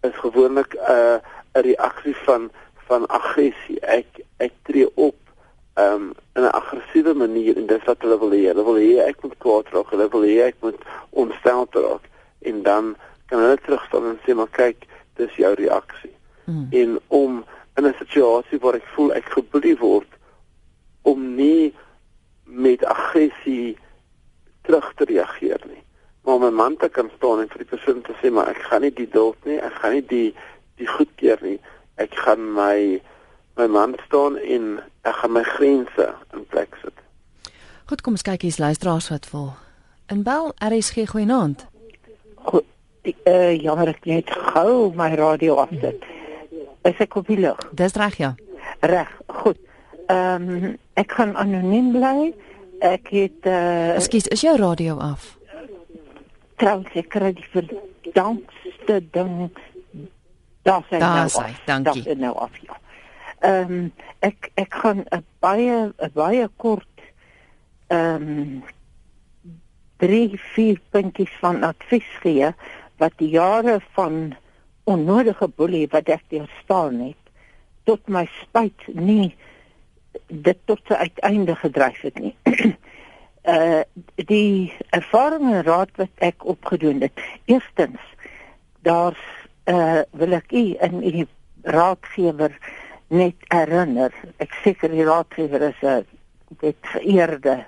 is 0.00 0.16
gewoonlik 0.22 0.74
'n 0.74 0.90
uh, 0.90 1.18
'n 1.54 1.66
reaksie 1.70 2.16
van 2.16 2.50
van 2.86 3.06
aggressie. 3.06 3.80
Ek 3.80 4.06
ek 4.36 4.52
tree 4.62 4.88
op 4.94 5.18
um, 5.74 6.14
in 6.34 6.42
'n 6.42 6.54
aggressiewe 6.60 7.14
manier 7.14 7.56
en 7.56 7.66
dis 7.66 7.84
wat 7.84 8.02
hulle 8.02 8.18
wil 8.18 8.30
hê. 8.30 8.46
Hulle 8.46 8.64
wil 8.64 8.78
hê 8.78 9.08
ek 9.10 9.22
moet 9.22 9.38
kwaad 9.38 9.68
raak. 9.74 9.90
Hulle 9.90 10.08
wil 10.08 10.22
hê 10.22 10.38
ek 10.46 10.56
moet 10.60 10.80
ontstel 11.10 11.66
raak 11.70 12.06
en 12.38 12.62
dan 12.62 12.96
kan 13.28 13.42
hulle 13.44 13.58
terugstaan 13.64 14.06
en 14.12 14.20
sê 14.24 14.34
maar 14.34 14.50
kyk, 14.56 14.86
dis 15.20 15.34
jou 15.36 15.52
reaksie. 15.54 16.14
Mm. 16.44 16.66
En 16.70 17.00
om 17.06 17.44
in 17.78 17.86
'n 17.86 17.94
situasie 17.98 18.58
waar 18.58 18.74
ek 18.74 18.86
voel 18.94 19.12
ek 19.14 19.24
geboelie 19.24 19.76
word 19.78 20.12
om 21.02 21.34
nie 21.34 21.74
met 22.44 22.84
aggressie 22.84 23.76
terug 24.62 24.92
te 24.94 25.04
reageer 25.04 25.60
nie. 25.66 25.82
Maar 26.24 26.50
'n 26.50 26.54
man 26.54 26.76
te 26.76 26.88
kan 26.88 27.10
staan 27.16 27.40
en 27.40 27.48
vir 27.48 27.58
die 27.58 27.72
persoon 27.76 28.02
te 28.02 28.14
sê 28.22 28.30
maar 28.30 28.48
ek 28.48 28.62
gaan 28.62 28.80
nie 28.80 28.92
die 28.92 29.08
dood 29.08 29.36
nie, 29.44 29.58
ek 29.58 29.72
gaan 29.72 29.92
nie 29.92 30.06
die 30.06 30.34
die 30.76 30.86
goedkeur 30.86 31.38
nie. 31.42 31.60
Ek 31.94 32.14
gaan 32.14 32.52
my 32.54 33.02
my 33.56 33.66
man 33.66 33.96
staan 34.06 34.36
en 34.36 34.82
ek 35.02 35.14
gaan 35.14 35.32
my 35.32 35.42
grense 35.42 36.14
in 36.32 36.46
plek 36.46 36.76
sit. 36.82 36.92
Goed, 37.84 38.00
kom 38.00 38.12
ons 38.12 38.22
kyk 38.22 38.42
hier's 38.42 38.58
luisteraars 38.58 39.08
wat 39.08 39.30
wil. 39.30 39.52
In 40.06 40.22
Bel 40.22 40.52
RSG 40.58 41.08
goeienaand. 41.08 41.66
Goed. 42.34 42.64
Uh, 43.04 43.54
jammer 43.62 43.88
ek 43.88 44.04
net 44.04 44.30
gou 44.52 44.90
my 44.96 45.12
radio 45.16 45.56
afsit. 45.62 46.02
Hmm. 46.02 46.18
Is 46.88 47.00
ek 47.02 47.16
op 47.16 47.26
die 47.30 47.38
lug? 47.40 47.60
Dis 47.76 47.94
reg 47.98 48.18
ja. 48.20 48.34
Reg, 48.80 49.10
goed. 49.26 49.58
Ehm 50.08 50.48
um, 50.48 50.76
ek 50.98 51.12
gaan 51.18 51.36
anoniem 51.36 51.92
bly. 51.94 52.32
Ek 52.84 53.10
het 53.14 53.46
uh, 53.46 53.94
Ekskuus, 53.98 54.28
is 54.34 54.42
jou 54.42 54.56
radio 54.58 54.98
af? 55.02 55.36
Trouwens, 56.58 56.90
ek 56.98 57.10
kry 57.14 57.32
die 57.36 57.46
verdankste 57.52 59.00
ding. 59.14 59.50
Daar 60.66 60.84
sê 60.90 61.00
nou. 61.02 61.28
Sê, 61.32 61.50
dankie. 61.66 62.02
Daar 62.06 62.22
nou 62.26 62.34
af 62.36 62.62
ja. 62.62 62.78
Ehm 63.46 63.74
um, 63.78 63.92
ek 64.26 64.50
ek 64.58 64.74
gaan 64.82 65.04
'n 65.06 65.24
baie 65.38 65.92
'n 65.94 66.12
baie 66.14 66.48
kort 66.56 67.04
ehm 67.88 68.22
um, 68.22 68.64
3 69.98 70.38
4 70.54 70.80
puntjies 70.90 71.34
van 71.40 71.62
advies 71.62 72.10
gee 72.22 72.54
wat 72.98 73.14
die 73.16 73.30
jare 73.30 73.78
van 73.96 74.36
onnodige 74.88 75.48
boelie 75.48 75.86
wat 75.92 76.08
ek 76.08 76.24
deurstaan 76.32 77.00
het 77.00 77.32
tot 77.88 78.08
my 78.12 78.26
spyt 78.40 78.86
nie 78.92 79.32
dit 80.28 80.58
tot 80.68 80.80
sy 80.88 80.98
uiteinde 81.06 81.54
gedryf 81.56 82.00
het 82.04 82.18
nie. 82.20 82.34
uh 83.54 83.82
die 84.28 84.72
ervaring 84.96 85.46
en 85.54 85.64
raad 85.64 85.92
wat 85.96 86.24
ek 86.24 86.44
opgedoen 86.44 87.00
het. 87.06 87.16
Eerstens 87.48 88.02
daar's 88.84 89.24
uh 89.70 90.02
wil 90.12 90.36
ek 90.36 90.52
u 90.52 90.64
in 90.88 91.00
u 91.02 91.26
raadgewer 91.62 92.52
net 93.08 93.48
herinner. 93.52 94.12
Ek 94.36 94.52
seker 94.64 94.92
die 94.92 95.06
raadgewer 95.08 95.68
is 95.70 95.82
'n 95.82 96.04
dit 96.60 96.92
geëerde 96.92 97.64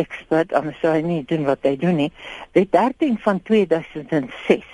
ekspert 0.00 0.52
anders 0.56 0.78
sou 0.80 0.92
hy 0.94 1.02
nie 1.04 1.24
doen 1.28 1.44
wat 1.48 1.64
hy 1.66 1.76
doen 1.80 1.98
nie. 2.00 2.12
Die 2.56 2.66
13 2.70 3.18
van 3.24 3.42
2006 3.48 4.64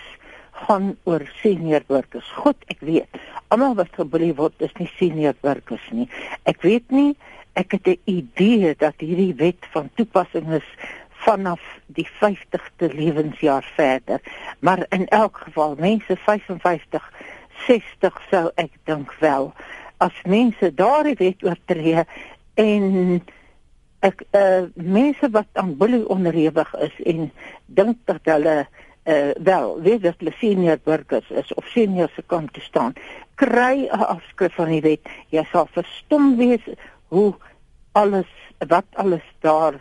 gaan 0.66 0.92
oor 1.06 1.22
senior 1.42 1.84
burgers. 1.86 2.28
God, 2.42 2.56
ek 2.72 2.80
weet. 2.86 3.20
Almal 3.54 3.76
wat 3.78 3.94
geboelie 3.96 4.34
word 4.38 4.58
is 4.62 4.74
nie 4.78 4.90
senior 4.98 5.36
burgers 5.42 5.84
nie. 5.94 6.08
Ek 6.50 6.62
weet 6.66 6.90
nie 6.94 7.12
ek 7.58 7.72
het 7.72 7.86
'n 7.86 8.00
idee 8.04 8.74
dat 8.78 8.94
hierdie 8.98 9.34
wet 9.34 9.66
van 9.74 9.90
toepassing 9.94 10.46
is 10.52 10.68
vanaf 11.26 11.60
die 11.86 12.08
50ste 12.20 12.94
lewensjaar 12.94 13.66
verder. 13.74 14.20
Maar 14.58 14.86
in 14.88 15.08
elk 15.08 15.36
geval, 15.36 15.74
mense 15.78 16.16
55, 16.16 17.12
60 17.66 18.22
sou 18.30 18.50
ek 18.54 18.70
dink 18.84 19.14
wel 19.18 19.52
as 19.96 20.14
mense 20.24 20.74
daardie 20.74 21.16
wet 21.18 21.42
oortree 21.42 22.04
en 22.54 23.22
ek 24.00 24.22
uh 24.30 24.66
mense 24.74 25.30
wat 25.34 25.48
aan 25.52 25.76
boelie 25.76 26.04
onderhewig 26.08 26.74
is 26.86 26.94
en 27.04 27.30
dink 27.66 27.98
dat 28.04 28.20
hulle 28.30 28.66
uh 29.08 29.30
wel 29.42 29.80
weet 29.82 30.02
dat 30.02 30.18
hulle 30.18 30.34
senior 30.38 30.78
burgers 30.84 31.30
is 31.30 31.54
of 31.54 31.66
senior 31.74 32.10
se 32.14 32.22
kant 32.26 32.52
te 32.52 32.60
staan 32.60 32.94
kry 33.34 33.88
'n 33.90 34.06
afskrif 34.14 34.54
van 34.54 34.70
die 34.74 34.82
wet. 34.82 35.06
Jy 35.30 35.44
sal 35.50 35.68
verstom 35.72 36.36
wees 36.36 36.64
hoe 37.08 37.34
alles 37.92 38.30
wat 38.68 38.86
alles 38.94 39.26
daar 39.40 39.74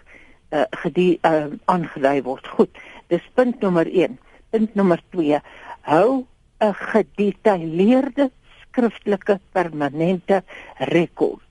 uh 0.52 0.66
gedie 0.84 1.20
uh 1.22 1.54
aangedui 1.66 2.22
word. 2.22 2.48
Goed 2.48 2.78
dis 3.08 3.24
punt 3.34 3.62
nommer 3.64 3.88
1 3.88 4.18
punt 4.52 4.76
nommer 4.76 5.02
2 5.16 5.40
hou 5.92 6.26
'n 6.60 6.74
gedetailleerde 6.92 8.32
skriftelike 8.62 9.40
permanente 9.52 10.44
rekord 10.94 11.47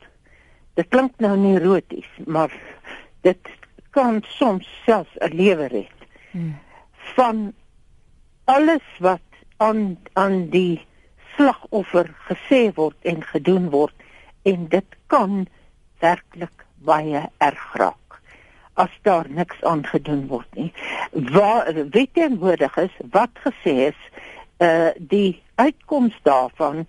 Dit 0.76 0.88
klink 0.92 1.16
nou 1.24 1.34
nie 1.40 1.54
eroties, 1.56 2.08
maar 2.26 2.52
dit 3.24 3.52
kan 3.96 4.20
soms 4.36 4.68
selfs 4.84 5.16
'n 5.24 5.32
lewe 5.34 5.66
red. 5.72 5.98
Hmm. 6.30 6.58
Van 7.16 7.52
alles 8.44 8.86
wat 8.98 9.24
aan 9.56 9.98
aan 10.12 10.48
die 10.50 10.84
slagoffer 11.36 12.12
gesê 12.28 12.74
word 12.74 12.96
en 13.02 13.22
gedoen 13.22 13.70
word 13.70 13.94
en 14.42 14.68
dit 14.68 14.96
kan 15.06 15.46
werklik 16.00 16.64
baie 16.84 17.22
erg 17.38 17.72
raak 17.74 18.20
as 18.76 18.92
daar 19.02 19.24
niks 19.28 19.62
aan 19.64 19.86
gedoen 19.86 20.26
word 20.28 20.54
nie. 20.54 20.72
Waar 21.32 21.72
wettenwoordig 21.90 22.76
is 22.76 22.96
wat 23.10 23.32
gesê 23.44 23.74
is, 23.88 24.00
uh 24.60 24.92
die 24.98 25.42
uitkoms 25.54 26.16
daarvan 26.22 26.86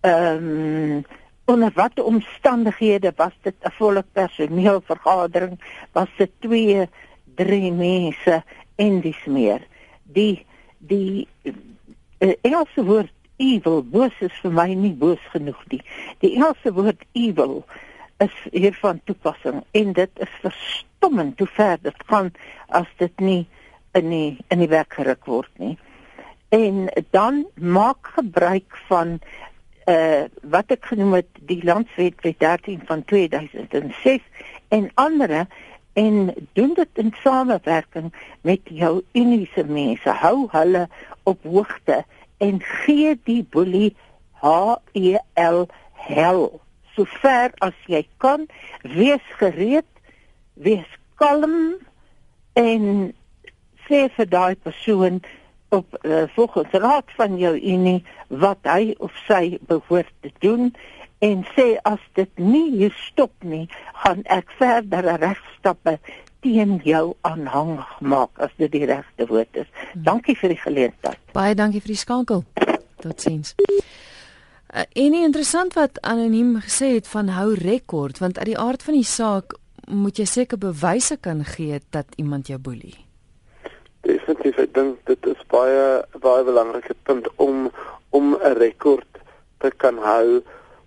ehm 0.00 0.48
um, 0.50 1.04
onder 1.46 1.72
watter 1.74 2.04
omstandighede 2.04 3.12
was 3.16 3.32
dit 3.42 3.54
'n 3.60 3.70
volle 3.78 4.04
personeelvergadering 4.12 5.58
was 5.92 6.08
dit 6.16 6.30
2 6.40 6.88
3 7.34 7.72
mense 7.72 8.42
en 8.76 9.00
dis 9.00 9.24
meer 9.24 9.60
die 10.02 10.46
die 10.78 11.28
uh, 11.42 12.32
Engelse 12.40 12.84
woord 12.84 13.12
evil 13.36 13.82
boos 13.82 14.14
is 14.24 14.36
vir 14.42 14.52
my 14.52 14.68
nie 14.74 14.94
boos 14.96 15.22
genoeg 15.32 15.60
nie. 15.72 15.82
Die 16.24 16.32
Engelse 16.36 16.72
woord 16.76 17.02
evil 17.12 17.64
is 18.24 18.36
hier 18.52 18.76
van 18.80 19.00
toepassing 19.04 19.62
en 19.76 19.92
dit 19.96 20.22
is 20.24 20.38
verstommend 20.44 21.38
hoe 21.38 21.50
ver 21.58 21.76
dit 21.82 22.06
gaan 22.10 22.32
as 22.68 22.88
dit 23.02 23.20
nie 23.20 23.42
in 23.96 24.08
die 24.12 24.38
in 24.52 24.64
die 24.64 24.72
werk 24.72 24.96
geruk 24.96 25.28
word 25.28 25.52
nie. 25.60 25.76
En 26.54 26.86
dan 27.12 27.44
maak 27.54 28.14
gebruik 28.16 28.78
van 28.88 29.18
uh 29.86 30.24
wat 30.42 30.72
ek 30.74 30.88
genoem 30.90 31.20
het 31.20 31.40
die 31.50 31.62
landswet 31.64 32.22
wet 32.26 32.38
13 32.42 32.82
van 32.86 33.04
2006 33.04 34.22
en 34.68 34.90
ander 34.94 35.46
en 35.96 36.34
doen 36.52 36.74
dit 36.74 36.88
in 37.02 37.14
samewerking 37.22 38.12
met 38.40 38.60
jou 38.64 39.02
uniese 39.12 39.64
mense. 39.64 40.10
Hou 40.10 40.48
hulle 40.50 40.88
op 41.22 41.42
hoogte 41.42 42.04
en 42.38 42.60
gee 42.62 43.14
die 43.24 43.42
boelie 43.50 43.94
H 44.42 44.76
E 44.92 45.16
L 45.40 45.66
hel. 45.92 46.60
So 46.94 47.04
ver 47.22 47.54
as 47.64 47.76
jy 47.86 48.02
kan 48.16 48.46
wees 48.82 49.24
gereed 49.40 49.88
wees 50.54 50.98
kalm 51.16 51.76
en 52.52 53.12
sê 53.86 54.06
vir 54.16 54.28
daai 54.28 54.56
persoon 54.56 55.22
op 55.68 55.98
uh, 56.02 56.22
volgens 56.34 56.70
raad 56.70 57.10
van 57.16 57.38
jou 57.38 57.54
unie 57.60 58.04
wat 58.28 58.58
hy 58.62 58.94
of 58.98 59.14
sy 59.26 59.58
behoort 59.66 60.12
te 60.20 60.30
doen 60.38 60.70
en 61.18 61.42
sê 61.56 61.76
as 61.88 62.02
dit 62.18 62.30
nie 62.38 62.70
hier 62.76 62.94
stop 63.08 63.32
nie 63.40 63.66
gaan 64.02 64.22
ek 64.24 64.50
verdere 64.58 65.16
regstappe 65.22 65.96
teen 66.44 66.78
jou 66.84 67.14
aanhangig 67.26 68.00
maak 68.00 68.42
as 68.42 68.52
dit 68.60 68.70
die 68.72 68.84
regte 68.86 69.26
woord 69.26 69.62
is. 69.62 69.68
Hmm. 69.72 70.02
Dankie 70.06 70.36
vir 70.38 70.54
die 70.54 70.60
geleentheid. 70.60 71.20
Baie 71.34 71.56
dankie 71.58 71.82
vir 71.82 71.94
die 71.94 72.00
skakel. 72.00 72.44
Totsiens. 73.02 73.54
Uh, 73.56 74.84
en 74.84 75.10
nie 75.14 75.24
interessant 75.24 75.74
wat 75.78 75.98
anoniem 76.02 76.56
gesê 76.64 76.96
het 76.98 77.08
van 77.08 77.32
hou 77.34 77.54
rekord 77.58 78.20
want 78.22 78.38
uit 78.38 78.52
die 78.52 78.60
aard 78.60 78.84
van 78.84 78.98
die 78.98 79.08
saak 79.08 79.56
moet 79.86 80.18
jy 80.18 80.26
seker 80.26 80.58
bewyse 80.58 81.16
kan 81.22 81.44
gee 81.46 81.80
dat 81.94 82.06
iemand 82.20 82.50
jou 82.50 82.58
boelie. 82.58 83.05
Definitief, 84.06 84.58
ek 84.62 84.74
dink 84.74 84.98
dit 85.10 85.26
is 85.26 85.40
baie 85.50 85.86
baie 86.22 86.44
belangrike 86.46 86.94
punt 87.08 87.26
om 87.42 87.70
om 88.14 88.36
'n 88.36 88.58
rekord 88.58 89.18
te 89.58 89.70
kan 89.82 89.98
hou 89.98 90.42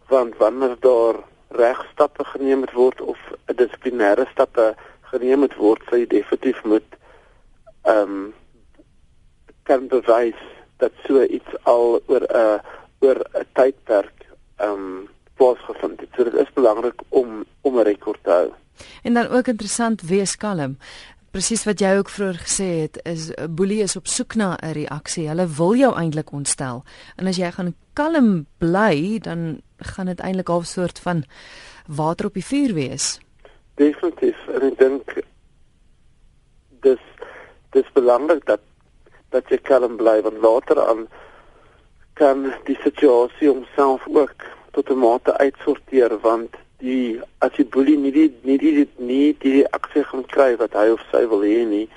want 0.08 0.38
wanneer 0.38 0.76
daar 0.80 1.20
regstappe 1.62 2.24
geneem 2.32 2.64
word 2.74 3.02
of 3.02 3.18
dissiplinêre 3.46 4.26
stappe 4.32 4.76
geneem 5.12 5.48
word, 5.58 5.84
sou 5.90 6.00
jy 6.00 6.08
definitief 6.08 6.64
moet 6.64 6.98
ehm 7.84 8.14
um, 8.14 8.34
kan 9.70 9.88
bewys 9.88 10.40
dat 10.82 10.92
so 11.06 11.22
iets 11.22 11.52
al 11.64 12.00
oor 12.08 12.24
'n 12.24 12.62
oor 13.02 13.20
'n 13.36 13.46
tydperk 13.54 14.26
ehm 14.58 14.72
um, 14.72 15.08
plaasgevind 15.36 16.00
het. 16.00 16.10
So 16.16 16.24
dit 16.24 16.34
is 16.34 16.54
belangrik 16.54 17.02
om 17.10 17.46
om 17.62 17.80
'n 17.80 17.84
rekord 17.92 18.24
te 18.24 18.32
hou. 18.32 18.50
En 19.04 19.14
dan 19.14 19.28
ook 19.28 19.48
interessant 19.48 20.02
wees 20.02 20.38
kalm 20.38 20.78
presies 21.32 21.64
wat 21.66 21.80
jy 21.80 21.92
ook 21.98 22.10
vroeër 22.10 22.40
gesê 22.44 22.68
het 22.82 23.00
is 23.04 23.30
'n 23.30 23.34
eh, 23.34 23.48
boelie 23.50 23.82
is 23.82 23.96
op 23.96 24.08
soek 24.08 24.36
na 24.36 24.58
'n 24.62 24.72
reaksie. 24.72 25.28
Hulle 25.28 25.48
wil 25.48 25.76
jou 25.76 25.94
eintlik 25.96 26.32
ontstel. 26.32 26.84
En 27.16 27.28
as 27.28 27.38
jy 27.38 27.52
gaan 27.52 27.76
kalm 27.94 28.46
bly, 28.58 29.20
dan 29.20 29.62
gaan 29.78 30.06
dit 30.06 30.20
eintlik 30.20 30.48
half 30.48 30.66
soort 30.66 31.00
van 31.00 31.24
water 31.88 32.26
op 32.26 32.34
die 32.34 32.46
vuur 32.46 32.74
wees. 32.74 33.20
Definitief. 33.76 34.48
En 34.48 34.62
ek 34.62 34.78
dink 34.78 35.14
dis 36.82 37.00
dis 37.70 37.92
belangrik 37.94 38.46
dat 38.46 38.60
dat 39.30 39.50
jy 39.50 39.58
kalm 39.58 39.98
bly 39.98 40.22
want 40.22 40.42
later 40.42 40.88
aan 40.88 41.08
kan 42.14 42.54
die 42.64 42.78
situasie 42.84 43.48
homself 43.48 44.08
ook 44.08 44.44
tot 44.72 44.90
'n 44.90 44.98
mate 44.98 45.38
uitsorteer 45.38 46.20
want 46.20 46.56
die 46.80 47.20
as 47.44 47.52
die 47.58 47.66
boelie 47.66 47.98
nie 47.98 48.12
die 48.16 48.30
nie 48.48 48.58
die 48.58 48.88
nie 48.98 49.34
die 49.44 49.66
aksie 49.76 50.04
gaan 50.08 50.24
kry 50.32 50.56
wat 50.62 50.78
hy 50.80 50.88
of 50.94 51.04
sy 51.12 51.26
wil 51.32 51.44
hê 51.44 51.66
nie, 51.68 51.88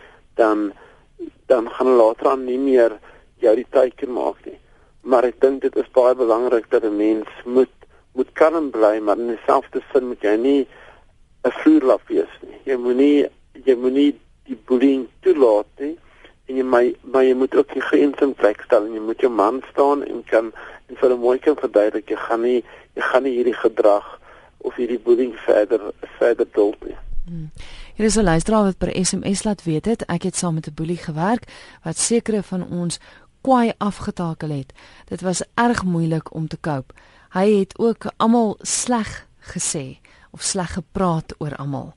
dan 0.41 0.73
dan 1.51 1.71
gaan 1.71 1.93
hulle 1.93 2.03
later 2.03 2.33
aan 2.33 2.45
nie 2.47 2.59
meer 2.59 2.99
jou 3.43 3.55
die 3.59 3.69
teiken 3.71 4.13
maak 4.17 4.43
nie. 4.47 4.59
Maar 5.03 5.31
ek 5.31 5.41
dink 5.43 5.63
dit 5.63 5.77
is 5.77 5.95
baie 5.95 6.15
belangrik 6.15 6.71
dat 6.71 6.85
'n 6.85 6.97
mens 6.97 7.31
moet 7.45 7.71
moet 8.15 8.33
kan 8.35 8.71
bly, 8.71 8.99
maar 9.01 9.19
in 9.19 9.35
dieselfde 9.35 9.81
sin 9.93 10.09
moet 10.09 10.23
jy 10.23 10.37
nie 10.37 10.67
'n 11.45 11.53
vuurlap 11.63 12.03
wees 12.09 12.35
nie. 12.43 12.59
Jy 12.65 12.77
moenie 12.77 13.27
jy 13.65 13.75
moenie 13.77 14.19
die 14.49 14.59
boelie 14.67 15.09
toelaat 15.23 15.69
nie 15.79 15.97
en 16.49 16.57
jy 16.57 16.65
my 16.67 16.83
maar 17.13 17.25
jy 17.25 17.35
moet 17.39 17.55
ook 17.55 17.73
die 17.73 17.85
grense 17.89 18.25
in 18.25 18.35
plek 18.35 18.63
stel 18.67 18.87
en 18.87 18.97
jy 18.97 19.01
moet 19.01 19.21
jou 19.23 19.31
man 19.31 19.63
staan 19.71 20.03
en 20.07 20.25
kan 20.31 20.53
en 20.89 20.97
vir 21.01 21.11
'n 21.11 21.21
mooi 21.21 21.39
kind 21.39 21.61
verduidelik 21.61 22.11
jy 22.11 22.17
gaan 22.17 22.43
nie 22.43 22.65
jy 22.97 23.03
gaan 23.03 23.23
nie 23.23 23.37
hierdie 23.37 23.61
gedrag 23.65 24.19
of 24.63 24.77
hierdie 24.77 25.01
bullying 25.01 25.35
verder 25.47 25.93
verder 26.19 26.47
duld 26.53 26.85
nie. 26.85 26.97
Hmm. 27.25 27.51
Hier 27.95 28.07
is 28.07 28.17
'n 28.17 28.25
luisteraar 28.25 28.63
wat 28.63 28.79
per 28.79 29.05
SMS 29.05 29.43
laat 29.43 29.63
weet 29.63 29.85
het 29.85 30.03
ek 30.07 30.23
het 30.23 30.37
saam 30.37 30.55
met 30.55 30.67
'n 30.67 30.75
boelie 30.75 30.97
gewerk 30.97 31.45
wat 31.83 31.99
sekere 31.99 32.43
van 32.43 32.69
ons 32.69 32.99
kwaai 33.41 33.73
afgetakel 33.79 34.49
het. 34.49 34.73
Dit 35.05 35.21
was 35.21 35.43
erg 35.55 35.85
moeilik 35.85 36.35
om 36.35 36.49
te 36.49 36.61
cope. 36.61 36.95
Hy 37.33 37.59
het 37.59 37.79
ook 37.79 38.05
almal 38.17 38.59
sleg 38.61 39.27
gesê 39.41 39.99
of 40.31 40.43
sleg 40.43 40.73
gepraat 40.73 41.35
oor 41.39 41.57
almal. 41.57 41.95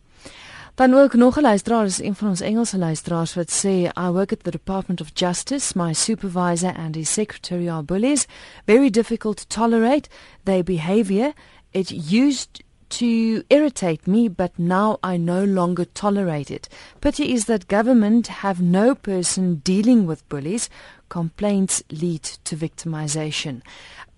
Dan 0.75 0.93
ook 0.93 1.13
nog 1.13 1.37
'n 1.37 1.41
luisteraar, 1.41 1.85
is 1.85 2.01
een 2.01 2.15
van 2.15 2.27
ons 2.27 2.41
Engelse 2.41 2.77
luisteraars 2.77 3.33
wat 3.33 3.65
sê 3.65 3.91
I 3.99 4.09
work 4.11 4.31
at 4.31 4.43
the 4.43 4.51
Department 4.51 5.01
of 5.01 5.09
Justice. 5.13 5.77
My 5.77 5.93
supervisor 5.93 6.73
and 6.75 6.95
his 6.95 7.13
secretary 7.13 7.69
are 7.69 7.83
bullies, 7.83 8.25
very 8.65 8.89
difficult 8.89 9.37
to 9.37 9.45
tolerate. 9.47 10.09
Their 10.43 10.63
behavior 10.63 11.33
it 11.75 11.91
used 11.91 12.63
to 12.89 13.43
irritate 13.49 14.07
me, 14.07 14.29
but 14.29 14.57
now 14.57 14.97
I 15.03 15.17
no 15.17 15.43
longer 15.43 15.85
tolerate 15.85 16.49
it. 16.49 16.69
Pity 17.01 17.33
is 17.33 17.45
that 17.45 17.67
government 17.67 18.27
have 18.27 18.61
no 18.61 18.95
person 18.95 19.55
dealing 19.55 20.05
with 20.07 20.27
bullies. 20.29 20.69
Complaints 21.09 21.83
lead 21.91 22.23
to 22.45 22.55
victimization. 22.55 23.61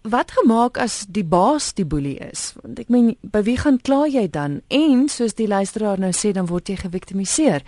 Wat 0.04 0.32
gemaak 0.32 0.78
as 0.78 1.06
die 1.10 1.24
baas 1.26 1.74
die 1.74 1.86
boelie 1.86 2.20
is? 2.30 2.54
Want 2.62 2.80
ek 2.80 2.94
meen, 2.94 3.16
by 3.26 3.42
wie 3.44 3.58
gaan 3.58 3.82
kla 3.82 4.06
jy 4.08 4.28
dan? 4.30 4.62
En 4.70 5.08
soos 5.12 5.36
die 5.36 5.50
luisteraar 5.50 6.00
nou 6.00 6.14
sê, 6.16 6.32
dan 6.38 6.48
word 6.48 6.70
jy 6.70 6.78
geviktimiseer. 6.80 7.66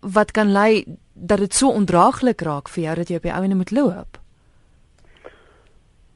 Wat 0.00 0.32
kan 0.32 0.50
lei 0.56 0.86
dat 1.12 1.44
dit 1.44 1.54
so 1.54 1.70
ondraaglik 1.70 2.42
raak 2.42 2.72
vir 2.72 2.88
jou 2.88 2.98
dat 3.02 3.12
jy 3.12 3.20
op 3.20 3.28
die 3.28 3.36
ouene 3.36 3.60
moet 3.60 3.76
loop? 3.76 4.21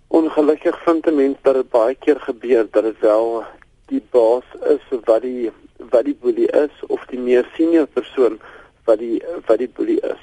Ongelukkig 0.08 0.82
vind 0.82 1.06
'n 1.06 1.14
mens 1.14 1.36
dat 1.42 1.54
dit 1.54 1.70
baie 1.70 1.94
keer 1.94 2.20
gebeur 2.20 2.66
dat 2.70 2.82
dit 2.82 2.98
wel 2.98 3.44
die 3.86 4.02
baas 4.10 4.44
is 4.62 4.98
wat 5.04 5.22
die 5.22 5.50
wat 5.90 6.04
die 6.04 6.14
boelie 6.20 6.50
is 6.50 6.75
of 6.86 7.04
die 7.06 7.18
meer 7.18 7.48
senior 7.54 7.86
persoon 7.86 8.40
wat 8.84 8.98
die 8.98 9.22
wat 9.46 9.58
die 9.58 9.68
boelie 9.68 10.00
is. 10.00 10.22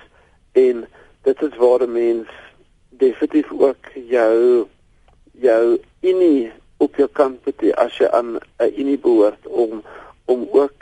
En 0.52 0.88
dit 1.22 1.42
is 1.42 1.56
waar 1.58 1.82
'n 1.84 1.92
mens 1.92 2.28
definitief 2.90 3.52
ook 3.52 3.92
jou 3.94 4.68
jou 5.32 5.80
unie 6.02 6.52
op 6.78 6.96
jou 6.96 7.10
kant 7.12 7.46
moet 7.46 7.62
hê 7.62 7.72
as 7.74 7.98
jy 7.98 8.08
aan 8.08 8.40
'n 8.60 8.74
unie 8.78 8.98
behoort 8.98 9.48
om 9.48 9.84
om 10.26 10.48
ook 10.52 10.74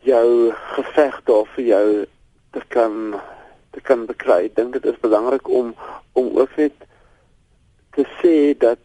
jou 0.00 0.52
geveg 0.52 1.20
daar 1.24 1.46
vir 1.54 1.64
jou 1.64 2.06
te 2.50 2.62
kan 2.68 3.20
te 3.70 3.80
kan 3.80 4.06
bekry. 4.06 4.44
Ek 4.44 4.56
dink 4.56 4.72
dit 4.72 4.84
is 4.84 5.00
belangrik 5.00 5.48
om 5.48 5.74
om 6.12 6.38
ook 6.38 6.56
net 6.56 6.72
te 7.94 8.04
sê 8.20 8.54
dat 8.58 8.78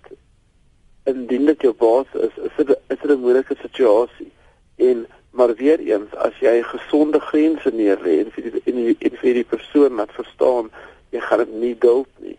indien 1.10 1.46
dit 1.46 1.62
jou 1.62 1.74
baas 1.74 2.10
is, 2.14 2.36
is 2.48 2.56
dit 2.58 2.70
is 2.70 3.00
dit 3.02 3.12
'n 3.12 3.20
moeilike 3.20 3.56
situasie. 3.62 4.32
En 4.76 5.08
maar 5.32 5.56
weer 5.56 5.80
eens, 5.80 6.16
as 6.16 6.34
jy 6.40 6.62
gesonde 6.64 7.20
grense 7.20 7.72
neerlê 7.72 8.20
en 8.20 8.32
vir 8.32 8.44
die 8.44 8.62
en 8.66 8.76
die, 8.76 8.96
en 9.00 9.18
vir 9.22 9.34
die 9.34 9.44
persoon 9.44 9.96
wat 9.96 10.12
verstaan, 10.12 10.72
jy 11.10 11.20
gaan 11.20 11.38
dit 11.38 11.54
nie 11.54 11.76
duld 11.78 12.10
nie. 12.18 12.38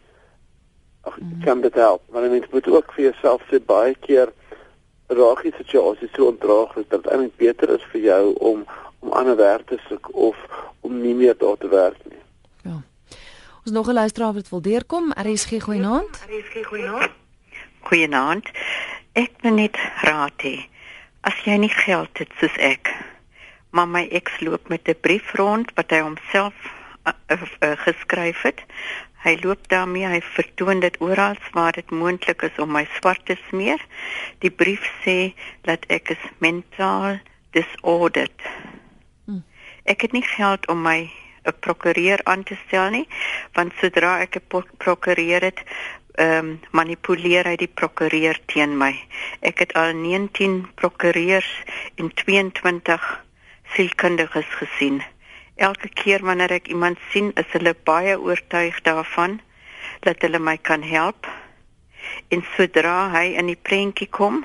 Ag, 1.00 1.16
mm. 1.20 1.42
kan 1.44 1.60
dit 1.60 1.74
help. 1.74 2.02
Maar 2.10 2.22
jy 2.22 2.42
moet 2.50 2.68
ook 2.68 2.92
vir 2.92 3.04
jouself 3.04 3.42
sê 3.50 3.60
baie 3.64 3.94
keer 4.00 4.32
raak 5.06 5.42
die 5.42 5.54
situasie 5.56 6.08
so 6.14 6.26
ondraaglik 6.26 6.90
dat 6.90 7.02
dit 7.02 7.12
eintlik 7.12 7.36
beter 7.36 7.70
is 7.74 7.86
vir 7.92 8.00
jou 8.00 8.34
om 8.34 8.66
om 9.00 9.12
ander 9.16 9.36
werk 9.36 9.66
te 9.66 9.78
soek 9.88 10.10
of 10.12 10.36
om 10.80 11.00
nie 11.00 11.14
meer 11.14 11.36
daar 11.38 11.56
te 11.56 11.68
werk 11.68 11.96
nie. 12.04 12.09
Ons 13.70 13.78
nog 13.78 13.88
'n 13.88 14.02
luisteraar 14.02 14.32
wat 14.32 14.48
wil 14.48 14.62
deurkom. 14.62 15.12
RSG 15.12 15.62
goeienaand. 15.62 16.26
RSG 16.28 16.66
goeienaand. 16.66 17.10
Goeienaand. 17.80 18.50
Ek 19.12 19.30
wil 19.40 19.54
net 19.54 19.76
raad 20.02 20.42
hê. 20.42 20.66
As 21.20 21.34
jy 21.44 21.56
nie 21.56 21.70
geld 21.86 22.18
het 22.18 22.30
soos 22.38 22.56
ek, 22.56 22.94
maar 23.70 23.88
my 23.88 24.08
ex 24.08 24.40
loop 24.40 24.68
met 24.68 24.88
'n 24.88 25.00
brief 25.00 25.32
rond 25.32 25.70
wat 25.74 25.90
hy 25.90 26.00
homself 26.00 26.54
uh, 27.06 27.12
uh, 27.28 27.42
uh, 27.60 27.70
geskryf 27.76 28.42
het. 28.42 28.60
Hy 29.22 29.38
loop 29.42 29.68
daarmee, 29.68 30.06
hy 30.06 30.20
vertoon 30.20 30.80
dit 30.80 31.00
oral 31.00 31.36
waar 31.52 31.72
dit 31.72 31.90
moontlik 31.90 32.42
is 32.42 32.58
om 32.58 32.72
my 32.72 32.88
swart 32.98 33.26
te 33.26 33.36
smeer. 33.48 33.86
Die 34.38 34.50
brief 34.50 34.92
sê 35.04 35.34
dat 35.62 35.84
ek 35.86 36.08
is 36.08 36.24
mental 36.38 37.18
disordered. 37.50 38.40
Hmm. 39.24 39.44
Ek 39.82 40.00
het 40.00 40.12
nie 40.12 40.26
geld 40.26 40.66
om 40.68 40.82
my 40.82 41.10
'n 41.44 41.58
prokureur 41.60 42.20
aan 42.24 42.42
te 42.42 42.56
stel 42.66 42.90
nie, 42.90 43.08
want 43.52 43.72
sodra 43.80 44.20
ek 44.20 44.36
'n 44.36 44.64
prokureur 44.76 45.42
het, 45.42 45.60
ehm 46.14 46.38
um, 46.38 46.60
manipuleer 46.70 47.46
hy 47.46 47.56
die 47.56 47.72
prokureur 47.80 48.40
teen 48.46 48.76
my. 48.78 48.92
Ek 49.40 49.58
het 49.58 49.72
al 49.72 49.92
19 49.94 50.68
prokureurs 50.74 51.50
en 51.94 52.10
22 52.14 53.24
sielkundiges 53.74 54.50
gesien. 54.60 55.02
Elke 55.56 55.88
keer 55.88 56.24
wanneer 56.24 56.50
ek 56.50 56.68
iemand 56.68 56.98
sien, 57.12 57.32
is 57.36 57.46
hulle 57.52 57.74
baie 57.84 58.18
oortuig 58.20 58.80
daarvan 58.82 59.40
dat 60.00 60.22
hulle 60.24 60.38
my 60.38 60.56
kan 60.56 60.82
help. 60.82 61.28
En 62.28 62.44
sodra 62.56 63.10
hy 63.12 63.36
in 63.36 63.46
die 63.46 63.60
prentjie 63.62 64.08
kom, 64.08 64.44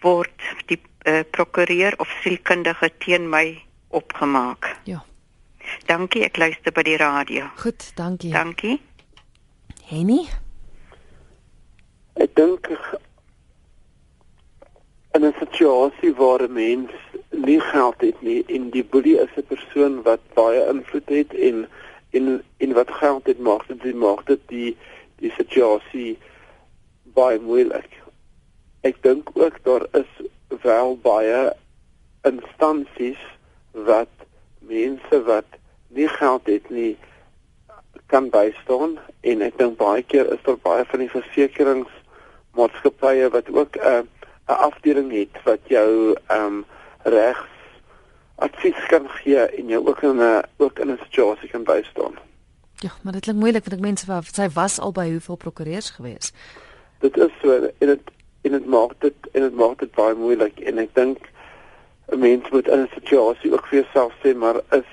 word 0.00 0.50
die 0.66 0.80
uh, 1.06 1.22
prokureur 1.30 1.94
of 1.98 2.10
sielkundige 2.22 2.90
teen 2.98 3.28
my 3.30 3.62
opgemaak. 3.88 4.76
Ja. 4.84 5.02
Dankie, 5.86 6.24
ek 6.24 6.36
luister 6.36 6.72
by 6.72 6.82
die 6.82 6.96
radio. 6.96 7.48
Goed, 7.62 7.92
dankie. 7.96 8.32
Dankie. 8.32 8.80
Henny? 9.88 10.28
Ek 12.14 12.34
dink 12.36 12.68
in 15.14 15.24
'n 15.24 15.34
situasie 15.38 16.14
waar 16.14 16.42
'n 16.42 16.52
mens 16.52 16.90
nie 17.30 17.60
geld 17.60 18.00
het 18.00 18.22
nie 18.22 18.44
en 18.48 18.70
die 18.70 18.84
boelie 18.84 19.18
is 19.20 19.34
'n 19.36 19.46
persoon 19.48 20.02
wat 20.02 20.20
baie 20.34 20.66
invloed 20.68 21.08
het 21.08 21.34
en 21.34 21.68
en 22.10 22.42
en 22.56 22.72
wat 22.72 22.90
geld 22.90 23.26
het 23.26 23.38
maak 23.38 23.66
dit 23.68 23.94
maak 23.94 24.26
dit 24.26 24.40
die 24.46 24.76
die 25.16 25.32
situasie 25.36 26.18
baie 27.02 27.40
moeilik. 27.40 27.90
Ek 28.80 29.02
dink 29.02 29.30
ook 29.34 29.58
daar 29.62 29.86
is 29.92 30.10
wel 30.62 30.96
baie 31.02 31.54
instansies 32.22 33.22
wat 33.72 34.14
mense 34.58 35.22
wat 35.22 35.48
nie 35.94 36.08
geld 36.08 36.46
het 36.46 36.70
nie 36.70 36.98
kan 38.06 38.30
bystaan 38.30 38.98
en 39.20 39.40
ek 39.40 39.58
dink 39.58 39.76
baie 39.76 40.02
keer 40.02 40.32
is 40.32 40.42
daar 40.46 40.58
baie 40.62 40.84
van 40.84 40.98
die 40.98 41.10
versekeringsmaatskappye 41.12 43.30
wat 43.30 43.50
ook 43.50 43.76
'n 43.76 43.80
uh, 43.86 44.02
'n 44.48 44.58
afdeling 44.68 45.12
het 45.12 45.42
wat 45.44 45.60
jou 45.64 46.14
ehm 46.26 46.46
um, 46.46 46.64
regs 47.02 47.50
advies 48.34 48.86
kan 48.86 49.08
gee 49.08 49.38
en 49.38 49.66
jou 49.66 49.88
ook 49.88 50.02
in 50.02 50.16
'n 50.16 50.42
ook 50.56 50.78
in 50.78 50.90
'n 50.90 50.98
situasie 51.02 51.48
kan 51.48 51.64
bystaan. 51.64 52.14
Ja, 52.76 52.90
maar 53.02 53.12
dit 53.12 53.22
klink 53.22 53.38
moeilik 53.38 53.64
want 53.64 53.78
ek 53.78 53.86
mense 53.86 54.06
wat 54.06 54.34
sy 54.34 54.48
was 54.54 54.80
al 54.80 54.92
by 54.92 55.10
hoeveel 55.10 55.36
prokureurs 55.36 55.90
gewees. 55.90 56.32
Dit 56.98 57.16
is 57.16 57.30
so 57.42 57.70
en 57.78 57.86
dit 57.86 58.00
en 58.42 58.50
dit 58.50 58.66
maak 58.66 58.92
dit 58.98 59.14
en 59.32 59.40
dit 59.40 59.54
maak 59.54 59.78
dit 59.78 59.94
baie 59.94 60.14
moeilik 60.14 60.60
en 60.60 60.78
ek 60.78 60.94
dink 60.94 61.18
'n 62.12 62.18
mens 62.18 62.50
moet 62.50 62.68
in 62.68 62.80
'n 62.80 62.90
situasie 62.94 63.52
ook 63.52 63.66
vir 63.66 63.78
jouself 63.78 64.12
sê 64.24 64.36
maar 64.36 64.56
is 64.70 64.90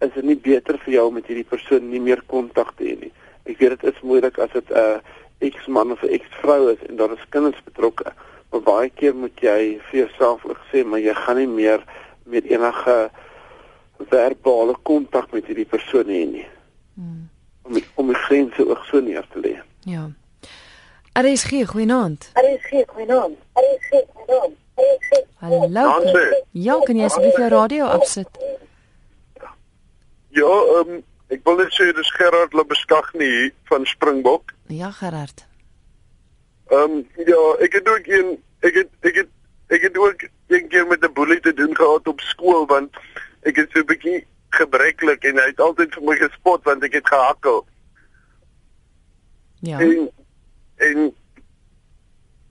is 0.00 0.12
dit 0.14 0.24
nie 0.24 0.36
beter 0.36 0.78
vir 0.84 0.94
jou 0.94 1.06
met 1.12 1.26
hierdie 1.28 1.48
persoon 1.48 1.90
nie 1.90 2.00
meer 2.00 2.22
kontak 2.26 2.72
te 2.76 2.84
hê 2.88 2.96
nie. 3.00 3.12
Ek 3.48 3.58
weet 3.60 3.76
dit 3.76 3.88
is 3.92 4.02
moeilik 4.02 4.38
as 4.38 4.52
dit 4.52 4.70
'n 4.70 4.76
uh, 4.76 4.98
ex-man 5.40 5.92
of 5.92 6.02
'n 6.02 6.14
ex-vrou 6.16 6.72
is 6.72 6.82
en 6.88 6.96
daar 6.96 7.12
is 7.12 7.28
kinders 7.28 7.64
betrokke. 7.64 8.12
Maar 8.50 8.60
baie 8.60 8.90
keer 8.90 9.14
moet 9.14 9.36
jy 9.40 9.80
vir 9.90 9.98
jouself 10.04 10.44
ook 10.44 10.60
sê 10.72 10.84
maar 10.84 11.00
jy 11.00 11.14
gaan 11.14 11.36
nie 11.36 11.46
meer 11.46 11.84
met 12.24 12.44
enige 12.44 13.10
verbale 14.08 14.74
kontak 14.82 15.32
met 15.32 15.46
hierdie 15.46 15.68
persoon 15.68 16.08
hê 16.08 16.24
nie. 16.26 16.48
Hmm. 16.94 17.28
Om 17.62 17.76
om 17.94 18.06
die 18.06 18.22
grense 18.26 18.68
ook 18.68 18.84
so 18.84 19.00
neer 19.00 19.26
te 19.32 19.40
lê. 19.40 19.56
Ja. 19.84 20.10
RSG, 21.12 21.66
goeienaand. 21.66 22.30
RSG, 22.34 22.86
goeienaand. 22.86 23.36
RSG, 23.54 24.02
goeienaand. 24.14 24.56
Hallo. 25.40 25.92
Ja, 26.52 26.78
kan 26.84 26.96
jy 26.96 27.04
asseblief 27.04 27.36
jou 27.36 27.48
radio 27.48 27.84
afsit? 27.84 28.28
Ja, 30.30 30.50
ehm 30.50 30.90
um, 30.94 31.02
ek 31.30 31.42
wil 31.46 31.56
net 31.56 31.74
sê 31.74 31.90
dis 31.94 32.10
Gerard 32.14 32.52
Labeskagni 32.52 33.50
van 33.70 33.86
Springbok. 33.86 34.52
Ja, 34.66 34.90
Gerard. 34.90 35.46
Ehm 36.70 36.98
um, 36.98 37.06
ja, 37.26 37.42
ek 37.66 37.72
het 37.72 37.88
ook 37.88 38.06
een 38.06 38.36
ek 38.60 38.74
het 38.74 38.88
ek 39.00 39.14
het 39.14 39.28
ek 39.70 39.82
het 39.82 39.98
ook 39.98 40.22
een 40.46 40.68
keer 40.68 40.86
met 40.86 41.02
'n 41.04 41.12
boelie 41.12 41.40
te 41.40 41.52
doen 41.54 41.76
gehad 41.76 42.06
op 42.08 42.20
skool 42.20 42.66
want 42.66 42.96
ek 43.42 43.56
is 43.56 43.66
so 43.72 43.80
'n 43.80 43.86
bietjie 43.86 44.26
gebreklik 44.50 45.24
en 45.24 45.38
hy 45.38 45.46
het 45.46 45.60
altyd 45.60 45.94
vir 45.94 46.02
my 46.02 46.16
gespot 46.16 46.62
want 46.64 46.82
ek 46.84 46.92
het 46.92 47.08
gehakkel. 47.08 47.66
Ja. 49.60 49.78
En 49.78 50.10
en, 50.76 51.14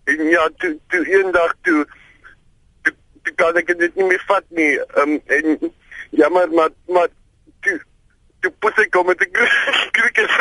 en 0.04 0.26
ja, 0.30 0.50
toe 0.58 0.80
toe 0.88 1.06
eendag 1.08 1.56
toe 1.62 1.88
toe, 2.82 2.94
toe 3.24 3.34
kan 3.36 3.56
ek 3.56 3.78
dit 3.78 3.96
nie 3.96 4.06
meer 4.06 4.24
vat 4.28 4.46
nie. 4.50 4.80
Ehm 4.80 5.10
um, 5.10 5.22
en 5.26 5.74
jammer 6.10 6.52
maar 6.52 6.70
maar 6.88 7.08
toe 7.08 7.19
toe 8.42 8.52
pus 8.60 8.78
ek 8.84 8.92
kom 8.92 9.06
met 9.06 9.22
'n 9.22 9.32
krieket. 9.96 10.32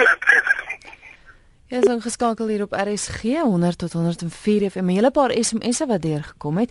Ja, 1.68 1.82
so 1.82 1.98
geskakel 2.00 2.48
hier 2.48 2.62
op 2.62 2.72
RSG 2.72 3.22
100 3.44 3.78
tot 3.78 3.92
104 3.92 4.70
FM. 4.70 4.84
'n 4.88 4.88
Hele 4.88 5.10
paar 5.10 5.30
SMS'e 5.30 5.86
wat 5.86 6.02
deurgekom 6.02 6.56
het. 6.58 6.70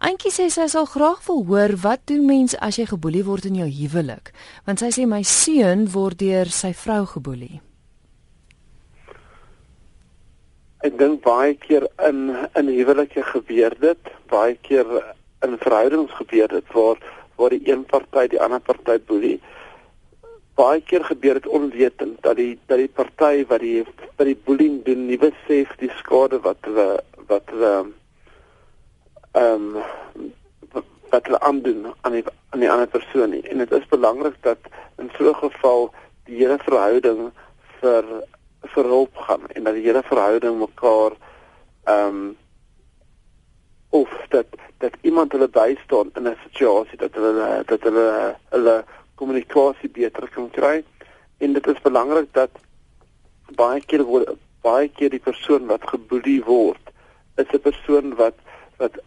Eentjie 0.00 0.32
sê 0.32 0.48
sy 0.48 0.66
sal 0.66 0.84
graag 0.84 1.20
wil 1.26 1.44
hoor 1.44 1.76
wat 1.76 2.00
doen 2.04 2.24
mense 2.24 2.60
as 2.60 2.76
jy 2.76 2.86
geboelie 2.86 3.24
word 3.24 3.44
in 3.44 3.54
jou 3.54 3.68
huwelik? 3.68 4.32
Want 4.64 4.78
sy 4.78 4.88
sê 4.88 5.06
my 5.06 5.22
seun 5.22 5.90
word 5.92 6.18
deur 6.18 6.46
sy 6.46 6.72
vrou 6.72 7.04
geboelie. 7.06 7.60
Ek 10.80 10.98
dink 10.98 11.22
baie 11.22 11.54
keer 11.54 11.84
in 12.08 12.48
in 12.54 12.68
huwelike 12.68 13.22
gebeur 13.22 13.76
dit. 13.80 14.00
Baie 14.30 14.56
keer 14.62 14.86
in 15.44 15.58
verhoudings 15.58 16.12
gebeur 16.12 16.48
dit 16.48 16.72
waar 16.72 16.96
waar 17.36 17.50
die 17.50 17.70
een 17.70 17.84
party 17.84 18.26
die 18.26 18.40
ander 18.40 18.60
party 18.60 18.98
boelie 19.06 19.40
baie 20.58 20.80
keer 20.90 21.04
gebeur 21.04 21.38
dit 21.38 21.46
onwetend 21.46 22.18
dat 22.26 22.36
die 22.36 22.58
dat 22.66 22.78
die 22.82 22.90
party 23.00 23.46
wat 23.50 23.62
die 23.62 23.84
wat 24.16 24.26
die 24.26 24.38
bullying 24.48 24.82
doen 24.84 25.06
nie 25.06 25.18
besef 25.22 25.76
die 25.82 25.92
skade 26.00 26.40
wat 26.46 26.58
hulle 26.66 26.88
wat 27.30 27.54
hulle 27.54 27.72
ehm 29.38 29.76
um, 29.78 30.32
wat 31.10 31.24
hulle 31.26 31.40
aandoen 31.40 31.86
aan 32.00 32.12
die 32.12 32.24
aan 32.50 32.60
die 32.60 32.70
ander 32.70 32.88
persoon 32.88 33.30
nie. 33.30 33.42
En 33.48 33.58
dit 33.58 33.72
is 33.72 33.86
belangrik 33.88 34.36
dat 34.40 34.58
in 34.98 35.10
so 35.16 35.30
'n 35.30 35.34
geval 35.34 35.90
die 36.24 36.36
hele 36.36 36.58
verhouding 36.58 37.32
vir 37.80 38.04
vir 38.74 38.84
hulp 38.84 39.16
gaan 39.16 39.48
en 39.48 39.64
dat 39.64 39.74
die 39.74 39.86
hele 39.86 40.02
verhouding 40.02 40.58
mekaar 40.58 41.12
ehm 41.84 42.06
um, 42.08 42.36
of 43.90 44.10
dat 44.28 44.46
dat 44.78 44.94
iemand 45.00 45.32
hulle 45.32 45.48
bystaan 45.48 46.10
in 46.14 46.28
'n 46.28 46.36
situasie 46.46 46.98
dat 46.98 47.14
hulle 47.14 47.62
dat 47.66 47.82
hulle 47.82 48.36
hulle 48.50 48.84
kommunikasie 49.18 49.90
beter 49.90 50.28
kan 50.34 50.50
kry. 50.54 50.84
En 51.38 51.52
dit 51.52 51.66
is 51.66 51.82
belangrik 51.82 52.30
dat 52.32 52.50
baie 53.58 53.80
keer 53.80 54.04
word 54.04 54.36
baie 54.66 54.88
keer 54.88 55.10
die 55.10 55.22
persoon 55.22 55.68
wat 55.70 55.86
geboelie 55.90 56.40
word 56.44 56.90
is 57.42 57.52
'n 57.54 57.62
persoon 57.68 58.14
wat 58.16 58.34
wat 58.78 58.98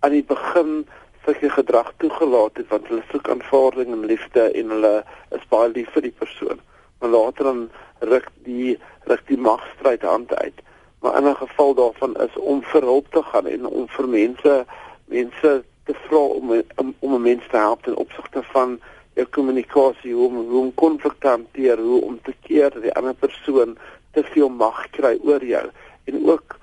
aan 0.00 0.14
die 0.16 0.24
begin 0.24 0.86
sulke 1.24 1.50
gedrag 1.50 1.92
toegelaat 1.96 2.56
het 2.56 2.68
want 2.72 2.88
hulle 2.88 3.04
soek 3.10 3.28
aanvaarding 3.28 3.92
en 3.92 4.06
liefde 4.12 4.44
en 4.60 4.70
hulle 4.74 4.94
is 5.36 5.48
baie 5.52 5.68
lief 5.74 5.90
vir 5.92 6.02
die 6.08 6.16
persoon. 6.22 6.60
Maar 6.98 7.10
later 7.10 7.44
dan 7.44 7.70
ruk 8.12 8.28
die 8.46 8.78
ruk 9.10 9.24
die 9.26 9.38
magstryd 9.38 10.02
hand 10.02 10.34
uit. 10.34 10.62
Maar 11.00 11.16
in 11.18 11.28
'n 11.28 11.34
geval 11.34 11.74
daarvan 11.74 12.16
is 12.26 12.36
om 12.36 12.62
vir 12.62 12.82
hulp 12.82 13.12
te 13.12 13.22
gaan 13.22 13.46
en 13.46 13.66
om 13.66 13.88
vir 13.88 14.08
mense 14.08 14.64
mense 15.04 15.64
te 15.84 15.94
vra 16.06 16.22
om 16.38 16.62
om, 16.76 16.94
om 16.98 17.14
'n 17.14 17.22
mens 17.22 17.44
te 17.50 17.56
help 17.56 17.86
in 17.86 17.96
opsigte 17.96 18.42
van 18.42 18.80
jou 19.18 19.26
kommunikasie, 19.34 20.14
hoe 20.14 20.30
hoe 20.30 20.60
om 20.60 20.70
konflik 20.78 21.18
te 21.20 21.32
hanteer, 21.32 21.80
hoe 21.82 22.00
om 22.06 22.18
te 22.22 22.34
keer 22.46 22.70
dat 22.74 22.84
die 22.86 22.94
ander 22.98 23.16
persoon 23.18 23.76
te 24.16 24.24
veel 24.32 24.48
mag 24.48 24.84
kry 24.94 25.16
oor 25.26 25.44
jou 25.44 25.66
en 26.08 26.22
ook 26.26 26.56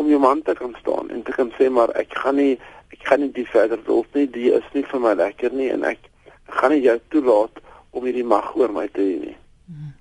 om 0.00 0.08
jou 0.08 0.20
man 0.20 0.42
te 0.42 0.54
kan 0.58 0.74
staan 0.80 1.10
en 1.10 1.22
te 1.22 1.34
kan 1.36 1.52
sê 1.58 1.70
maar 1.70 1.92
ek 1.98 2.14
gaan 2.22 2.38
nie 2.40 2.54
ek 2.92 3.06
gaan 3.08 3.22
nie 3.24 3.32
die 3.32 3.48
verder 3.48 3.80
wil 3.86 4.04
nie, 4.14 4.26
die 4.28 4.50
is 4.52 4.66
nie 4.74 4.84
vir 4.84 5.00
my 5.00 5.14
lekker 5.18 5.54
nie 5.56 5.70
en 5.72 5.84
ek 5.88 6.10
gaan 6.60 6.74
nie 6.74 6.84
jou 6.84 6.98
toelaat 7.14 7.62
om 7.92 8.04
hierdie 8.04 8.26
mag 8.26 8.52
oor 8.56 8.72
my 8.72 8.86
te 8.92 9.00
hê 9.00 9.16
nie. 9.20 9.36
Hmm. 9.66 9.92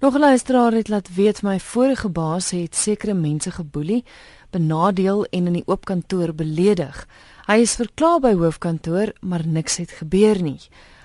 Nog 0.00 0.14
'n 0.14 0.26
luisteraar 0.26 0.72
het 0.72 0.88
laat 0.88 1.14
weet 1.14 1.42
my 1.42 1.58
vorige 1.60 2.08
baas 2.08 2.50
het 2.50 2.74
sekere 2.74 3.14
mense 3.14 3.50
geboelie, 3.50 4.04
benadeel 4.50 5.24
en 5.30 5.46
in 5.46 5.52
die 5.52 5.66
oop 5.66 5.84
kantoor 5.84 6.34
beledig. 6.34 7.06
Hy 7.46 7.58
is 7.60 7.76
verklaar 7.76 8.20
by 8.20 8.34
hoofkantoor, 8.34 9.12
maar 9.20 9.46
niks 9.46 9.76
het 9.76 9.90
gebeur 9.90 10.42
nie. 10.42 10.60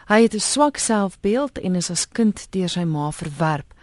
Hy 0.06 0.22
het 0.22 0.34
'n 0.34 0.40
swak 0.40 0.78
selfbeeld 0.78 1.58
en 1.60 1.76
is 1.76 1.90
as 1.90 2.08
kind 2.08 2.48
deur 2.52 2.70
sy 2.70 2.84
ma 2.84 3.12
verwerp. 3.12 3.74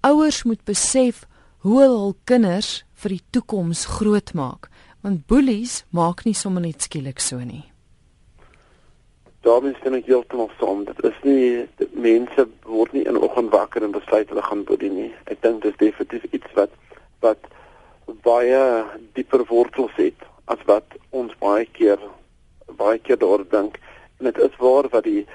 Ouers 0.00 0.42
moet 0.42 0.64
besef 0.64 1.26
hoe 1.58 1.80
hul 1.80 2.14
kinders 2.24 2.84
vir 2.94 3.08
die 3.08 3.24
toekoms 3.30 3.84
grootmaak 3.84 4.68
want 5.02 5.26
boelies 5.26 5.84
maak 5.90 6.24
nie 6.24 6.34
sommer 6.34 6.62
net 6.62 6.82
skielik 6.82 7.20
so 7.20 7.38
nie. 7.38 7.64
Daarmee 9.40 9.74
stem 9.80 9.94
ek 9.94 10.06
heeltemal 10.06 10.50
saam. 10.60 10.84
Dit 10.84 11.04
is 11.04 11.18
nie 11.22 11.66
dit, 11.76 11.94
mense 11.94 12.46
word 12.62 12.92
nie 12.92 13.02
in 13.02 13.18
oggend 13.18 13.50
wakker 13.50 13.82
en 13.82 13.90
besluit 13.90 14.28
hulle 14.28 14.42
gaan 14.42 14.64
boelie 14.64 14.90
nie. 14.90 15.10
Ek 15.26 15.42
dink 15.42 15.62
dit 15.62 15.72
is 15.72 15.78
definitief 15.78 16.32
iets 16.32 16.54
wat 16.54 16.70
wat 17.20 17.50
baie 18.22 18.84
dieper 19.14 19.44
wortels 19.50 19.94
het 19.96 20.22
as 20.44 20.62
wat 20.66 20.86
ons 21.10 21.34
baie 21.38 21.66
keer 21.72 21.98
baie 22.78 22.98
keer 22.98 23.18
daaroor 23.18 23.48
dink. 23.50 23.80
En 24.18 24.30
dit 24.30 24.38
is 24.38 24.58
waar 24.58 24.86
wat 24.88 25.04
die 25.04 25.26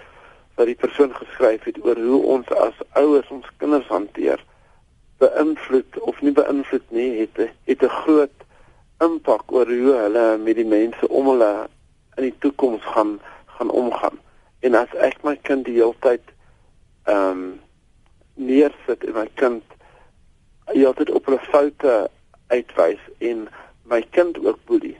wat 0.58 0.66
die 0.66 0.80
persoon 0.84 1.14
geskryf 1.16 1.64
het 1.70 1.78
oor 1.86 2.00
hoe 2.02 2.22
ons 2.36 2.50
as 2.66 2.78
ouers 3.00 3.30
ons 3.34 3.48
kinders 3.62 3.88
hanteer 3.94 4.42
beïnvloed 5.22 6.00
of 6.10 6.22
nie 6.22 6.34
beïnvloed 6.34 6.92
nie 6.98 7.10
het 7.20 7.38
het 7.70 7.84
'n 7.84 7.98
groot 8.02 8.38
impak 9.06 9.52
oor 9.54 9.70
hoe 9.70 9.94
hulle 10.02 10.26
met 10.38 10.56
die 10.56 10.66
mense 10.66 11.10
om 11.10 11.30
hulle 11.30 11.68
in 12.18 12.24
die 12.30 12.36
toekoms 12.40 12.84
gaan 12.94 13.20
gaan 13.58 13.70
omgaan. 13.70 14.20
En 14.60 14.76
as 14.76 14.94
ek 15.02 15.24
my 15.24 15.36
kind 15.42 15.66
die 15.66 15.78
hele 15.80 15.96
tyd 16.06 16.22
ehm 17.06 17.32
um, 17.32 17.60
neersit 18.34 19.04
en 19.04 19.14
my 19.14 19.30
kind 19.34 19.64
altyd 20.68 21.10
op 21.10 21.30
'n 21.30 21.40
foute 21.50 22.10
uitwys 22.48 23.02
en 23.18 23.48
my 23.84 24.02
kind 24.10 24.38
ook 24.46 24.60
boelie, 24.66 24.98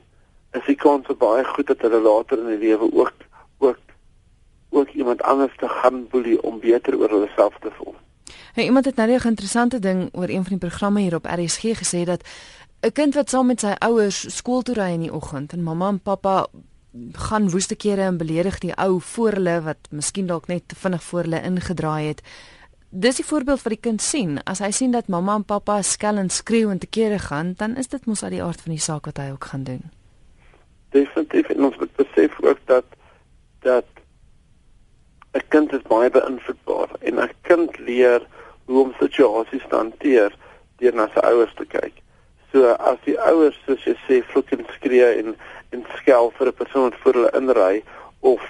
is 0.52 0.64
die 0.66 0.74
kans 0.74 1.06
baie 1.18 1.44
goed 1.44 1.66
dat 1.66 1.80
hulle 1.80 2.00
later 2.00 2.38
in 2.38 2.46
die 2.46 2.66
lewe 2.66 2.90
ook 2.92 3.27
ook 4.70 4.88
iemand 4.88 5.22
anders 5.22 5.56
te 5.56 5.68
gaan 5.68 6.06
boelie 6.08 6.42
om 6.42 6.60
beter 6.60 6.98
oor 6.98 7.08
hulle 7.08 7.30
self 7.36 7.54
te 7.60 7.70
voel. 7.70 7.94
Hey, 8.52 8.64
iemand 8.64 8.84
het 8.84 8.96
nou 8.96 9.10
'n 9.10 9.26
interessante 9.26 9.78
ding 9.78 10.08
oor 10.12 10.28
een 10.28 10.44
van 10.44 10.58
die 10.58 10.68
programme 10.68 11.00
hier 11.00 11.14
op 11.14 11.24
RSG 11.24 11.62
gesê 11.62 12.04
dat 12.04 12.22
'n 12.80 12.92
kind 12.92 13.14
wat 13.14 13.30
saam 13.30 13.46
met 13.46 13.60
sy 13.60 13.74
ouers 13.78 14.36
skool 14.36 14.62
toe 14.62 14.74
ry 14.74 14.92
in 14.92 15.00
die 15.00 15.12
oggend 15.12 15.52
en 15.52 15.62
mamma 15.62 15.88
en 15.88 16.00
pappa 16.00 16.46
gaan 17.12 17.50
woeste 17.50 17.76
kere 17.76 18.00
en 18.02 18.16
beledig 18.16 18.58
die 18.58 18.74
ou 18.74 19.00
voor 19.00 19.30
hulle 19.30 19.60
wat 19.62 19.88
miskien 19.90 20.26
dalk 20.26 20.46
net 20.46 20.62
te 20.66 20.74
vinnig 20.74 21.02
voor 21.02 21.20
hulle 21.20 21.42
ingedraai 21.42 22.06
het. 22.06 22.22
Dis 22.88 23.16
die 23.16 23.24
voorbeeld 23.24 23.62
wat 23.62 23.72
die 23.72 23.80
kind 23.80 24.02
sien. 24.02 24.38
As 24.44 24.58
hy 24.58 24.70
sien 24.70 24.90
dat 24.90 25.08
mamma 25.08 25.34
en 25.34 25.44
pappa 25.44 25.82
skel 25.82 26.16
en 26.16 26.30
skreeu 26.30 26.70
en 26.70 26.78
te 26.78 26.86
kere 26.86 27.18
gaan, 27.18 27.52
dan 27.56 27.76
is 27.76 27.88
dit 27.88 28.06
mos 28.06 28.22
uit 28.22 28.32
die 28.32 28.42
aard 28.42 28.60
van 28.60 28.72
die 28.72 28.80
saak 28.80 29.04
wat 29.04 29.16
hy 29.16 29.30
ook 29.30 29.44
gaan 29.44 29.64
doen. 29.64 29.82
Definitief 30.90 31.48
en 31.48 31.64
ons 31.64 31.76
moet 31.76 31.96
besef 31.96 32.40
ook 32.40 32.58
dat 32.64 32.84
dat 33.60 33.84
'n 35.48 35.54
kind 35.56 35.72
is 35.72 35.82
baie 35.88 36.10
beïnvloedbaar 36.10 36.90
en 37.00 37.20
'n 37.20 37.30
kind 37.48 37.78
leer 37.78 38.20
hoe 38.66 38.82
om 38.84 38.92
situasies 39.00 39.64
te 39.68 39.76
hanteer 39.76 40.34
deur 40.76 40.94
na 40.94 41.06
sy 41.14 41.20
ouers 41.24 41.54
te 41.56 41.64
kyk. 41.64 41.94
So 42.52 42.74
as 42.90 42.98
die 43.04 43.16
ouers 43.16 43.56
soos 43.64 43.84
jy 43.84 43.94
sê 44.04 44.18
vloek 44.32 44.52
en 44.52 44.66
skree 44.76 45.08
en 45.22 45.36
en 45.72 45.86
skel 45.96 46.30
vir 46.36 46.48
'n 46.48 46.58
persoon 46.60 46.82
wat 46.82 47.00
voor 47.00 47.14
hulle 47.14 47.36
inry 47.40 47.82
of 48.20 48.42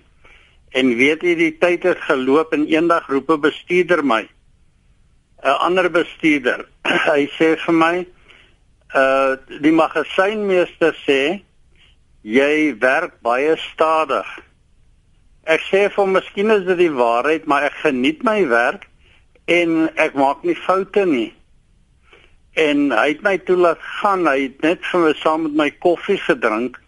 En 0.74 0.96
weet 0.98 1.24
jy 1.24 1.36
die 1.36 1.58
tyd 1.58 1.84
het 1.84 2.02
geloop 2.10 2.54
en 2.54 2.68
eendag 2.68 3.08
roep 3.10 3.30
'n 3.30 3.42
bestuurder 3.42 4.04
my. 4.04 4.28
'n 5.44 5.58
Ander 5.60 5.90
bestuurder. 5.90 6.66
Hy 7.14 7.30
sê 7.38 7.56
vir 7.66 7.74
my 7.74 8.06
uh 8.94 9.36
die 9.64 9.74
magasynmeester 9.74 10.94
sê 11.06 11.42
jy 12.24 12.74
werk 12.80 13.20
baie 13.26 13.56
stadig. 13.74 14.28
Ek 15.44 15.64
sê 15.68 15.88
vir 15.92 16.08
miskien 16.08 16.54
is 16.54 16.66
dit 16.68 16.78
die 16.86 16.94
waarheid, 16.94 17.48
maar 17.50 17.66
ek 17.68 17.82
geniet 17.84 18.24
my 18.24 18.46
werk 18.48 18.88
en 19.52 19.90
ek 20.00 20.16
maak 20.16 20.46
nie 20.48 20.56
foute 20.56 21.04
nie. 21.10 21.34
En 22.56 22.92
hy 22.94 23.08
het 23.10 23.24
my 23.26 23.36
toe 23.44 23.58
laat 23.58 23.82
gaan. 24.00 24.28
Hy 24.30 24.46
het 24.46 24.62
net 24.64 24.86
vir 24.92 25.08
my 25.08 25.14
saam 25.20 25.48
met 25.48 25.58
my 25.64 25.70
koffie 25.84 26.20
gedrink 26.22 26.80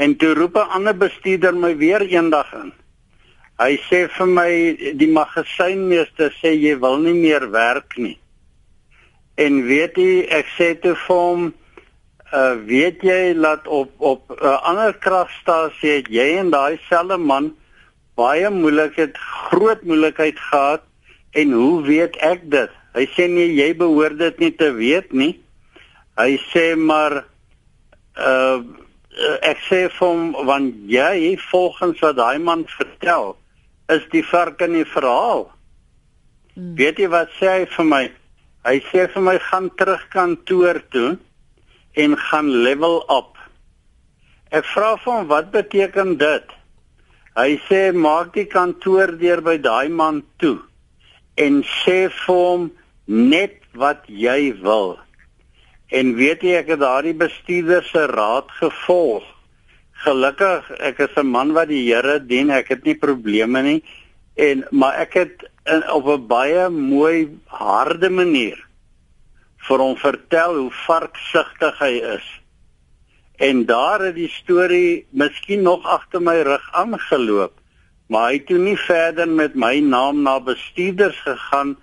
en 0.00 0.16
toe 0.16 0.32
roep 0.34 0.56
'n 0.56 0.70
ander 0.76 0.96
bestuurder 0.96 1.54
my 1.54 1.76
weer 1.76 2.00
eendag 2.00 2.54
in. 2.54 2.72
Hy 3.60 3.76
sê 3.90 4.08
vir 4.08 4.26
my 4.26 4.50
die 4.96 5.12
magasynmeester 5.12 6.32
sê 6.40 6.54
jy 6.56 6.78
wil 6.80 6.96
nie 6.98 7.14
meer 7.14 7.50
werk 7.50 7.98
nie. 7.98 8.16
En 9.34 9.62
weet 9.66 9.96
jy, 9.96 10.26
ek 10.28 10.46
sê 10.56 10.74
te 10.80 10.94
vir 11.06 11.16
hom 11.16 11.48
uh 12.30 12.54
weet 12.66 13.02
jy 13.02 13.34
dat 13.34 13.66
op 13.66 13.90
op 13.98 14.30
'n 14.30 14.44
uh, 14.46 14.62
ander 14.62 14.94
kragstasie 14.94 15.90
het 15.90 16.08
jy 16.08 16.38
en 16.38 16.50
daai 16.50 16.78
selfe 16.88 17.16
man 17.18 17.54
baie 18.14 18.50
moeilikheid 18.50 19.18
groot 19.18 19.82
moeilikheid 19.82 20.38
gehad 20.38 20.82
en 21.32 21.52
hoe 21.52 21.82
weet 21.82 22.16
ek 22.16 22.50
dit? 22.50 22.70
Hy 22.94 23.06
sê 23.16 23.26
nee 23.30 23.54
jy 23.54 23.74
behoort 23.76 24.18
dit 24.18 24.38
nie 24.38 24.54
te 24.54 24.72
weet 24.74 25.12
nie. 25.12 25.40
Hy 26.18 26.38
sê 26.52 26.76
maar 26.76 27.24
uh 28.18 28.62
ek 29.42 29.58
sê 29.66 29.88
vir 29.90 30.06
hom 30.06 30.32
want 30.46 30.74
jy 30.86 31.36
volgens 31.50 31.98
wat 32.00 32.16
daai 32.16 32.38
man 32.38 32.62
vertel 32.78 33.36
is 33.90 34.06
die 34.12 34.22
vark 34.22 34.60
in 34.62 34.72
die 34.72 34.86
verhaal. 34.86 35.50
Hmm. 36.54 36.74
weet 36.76 36.98
jy 36.98 37.08
wat 37.08 37.30
sê 37.38 37.46
hy 37.58 37.66
vir 37.74 37.86
my 37.86 38.04
hy 38.66 38.78
sê 38.90 39.06
vir 39.12 39.24
my 39.24 39.36
gaan 39.48 39.68
terug 39.80 40.02
kantoor 40.12 40.80
toe 40.92 41.16
en 41.96 42.16
gaan 42.28 42.50
level 42.64 43.00
up. 43.08 43.36
Ek 44.50 44.66
vra 44.74 44.96
vir 45.00 45.12
hom 45.12 45.28
wat 45.30 45.52
beteken 45.54 46.16
dit? 46.20 46.56
Hy 47.38 47.50
sê 47.68 47.80
maak 47.94 48.34
die 48.34 48.48
kantoor 48.50 49.14
deur 49.20 49.40
by 49.46 49.56
daai 49.62 49.88
man 49.88 50.24
toe 50.42 50.58
en 51.40 51.62
sê 51.82 52.10
vir 52.10 52.40
hom 52.42 52.66
net 53.06 53.56
wat 53.74 54.04
jy 54.08 54.52
wil. 54.62 54.98
En 55.90 56.14
weet 56.18 56.44
jy 56.46 56.58
ek 56.58 56.74
het 56.74 56.82
daardie 56.82 57.16
bestuurder 57.18 57.86
se 57.86 58.04
raad 58.10 58.50
gevolg. 58.58 59.24
Gelukkig 60.04 60.68
ek 60.78 61.00
is 61.06 61.16
'n 61.16 61.26
man 61.26 61.52
wat 61.52 61.68
die 61.68 61.86
Here 61.86 62.18
dien, 62.18 62.50
ek 62.50 62.68
het 62.68 62.84
nie 62.84 62.94
probleme 62.94 63.62
nie 63.62 63.82
en 64.40 64.64
maar 64.70 64.96
ek 65.04 65.14
het 65.18 65.46
in, 65.68 65.84
op 65.92 66.06
'n 66.08 66.26
baie 66.26 66.68
mooi 66.68 67.38
harde 67.46 68.10
manier 68.10 68.58
vir 69.68 69.78
hom 69.78 69.96
vertel 69.96 70.54
hoe 70.56 70.72
varksigtig 70.86 71.78
hy 71.78 71.94
is. 72.16 72.28
En 73.36 73.64
daar 73.66 74.00
het 74.00 74.14
die 74.14 74.28
storie 74.28 75.06
miskien 75.10 75.62
nog 75.62 75.84
agter 75.84 76.22
my 76.22 76.40
rug 76.48 76.64
aangeloop, 76.72 77.52
maar 78.08 78.28
hy 78.28 78.38
het 78.38 78.46
toe 78.46 78.58
nie 78.58 78.78
verder 78.78 79.28
met 79.28 79.54
my 79.54 79.78
naam 79.80 80.22
na 80.22 80.40
bestuurders 80.40 81.20
gegaan 81.24 81.76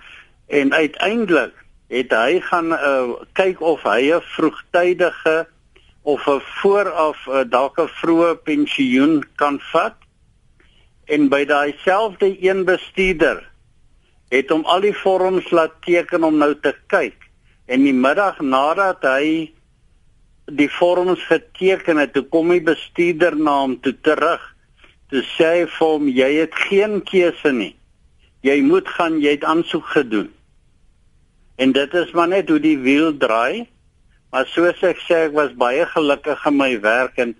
en 0.47 0.73
uiteindelik 0.73 1.53
het 1.87 2.11
hy 2.11 2.39
gaan 2.49 2.73
uh, 2.73 3.13
kyk 3.33 3.61
of 3.61 3.83
hy 3.83 4.11
'n 4.13 4.21
vroegtydige 4.21 5.47
of 6.01 6.27
'n 6.27 6.41
vooraf 6.61 7.19
uh, 7.27 7.43
dalk 7.45 7.79
'n 7.79 7.93
vroeë 8.01 8.35
pensioen 8.43 9.23
kan 9.35 9.59
vat. 9.71 9.95
En 11.07 11.29
by 11.31 11.45
daai 11.47 11.75
selfde 11.83 12.31
een 12.43 12.65
bestuurder 12.67 13.43
het 14.31 14.49
hom 14.51 14.65
al 14.67 14.83
die 14.83 14.95
vorms 14.95 15.51
laat 15.55 15.77
teken 15.85 16.23
om 16.27 16.35
nou 16.39 16.51
te 16.59 16.73
kyk 16.91 17.29
en 17.71 17.83
die 17.83 17.95
middag 17.95 18.41
nadat 18.43 19.03
hy 19.07 19.53
die 20.47 20.69
vorms 20.71 21.23
geteken 21.27 21.99
het, 21.99 22.13
toe 22.15 22.23
kom 22.31 22.51
die 22.53 22.63
bestuurder 22.63 23.35
na 23.35 23.57
hom 23.63 23.75
toe 23.83 23.93
terug. 24.03 24.43
Toe 25.11 25.23
sê 25.35 25.49
hy 25.51 25.65
vir 25.71 25.87
hom 25.87 26.07
jy 26.11 26.29
het 26.39 26.55
geen 26.67 27.01
keuse 27.07 27.51
nie. 27.51 27.73
Jy 28.47 28.61
moet 28.63 28.87
gaan, 28.95 29.19
jy 29.23 29.35
het 29.35 29.47
aansoek 29.47 29.87
gedoen. 29.91 30.29
En 31.57 31.73
dit 31.75 31.93
is 31.99 32.13
maar 32.15 32.31
net 32.31 32.49
hoe 32.49 32.59
die 32.63 32.77
wiel 32.79 33.11
draai. 33.17 33.67
Maar 34.31 34.47
soos 34.51 34.79
ek 34.85 34.99
sê, 35.03 35.27
ek 35.27 35.35
was 35.35 35.55
baie 35.57 35.85
gelukkig 35.89 36.43
in 36.47 36.57
my 36.59 36.71
werk 36.83 37.19
en 37.19 37.35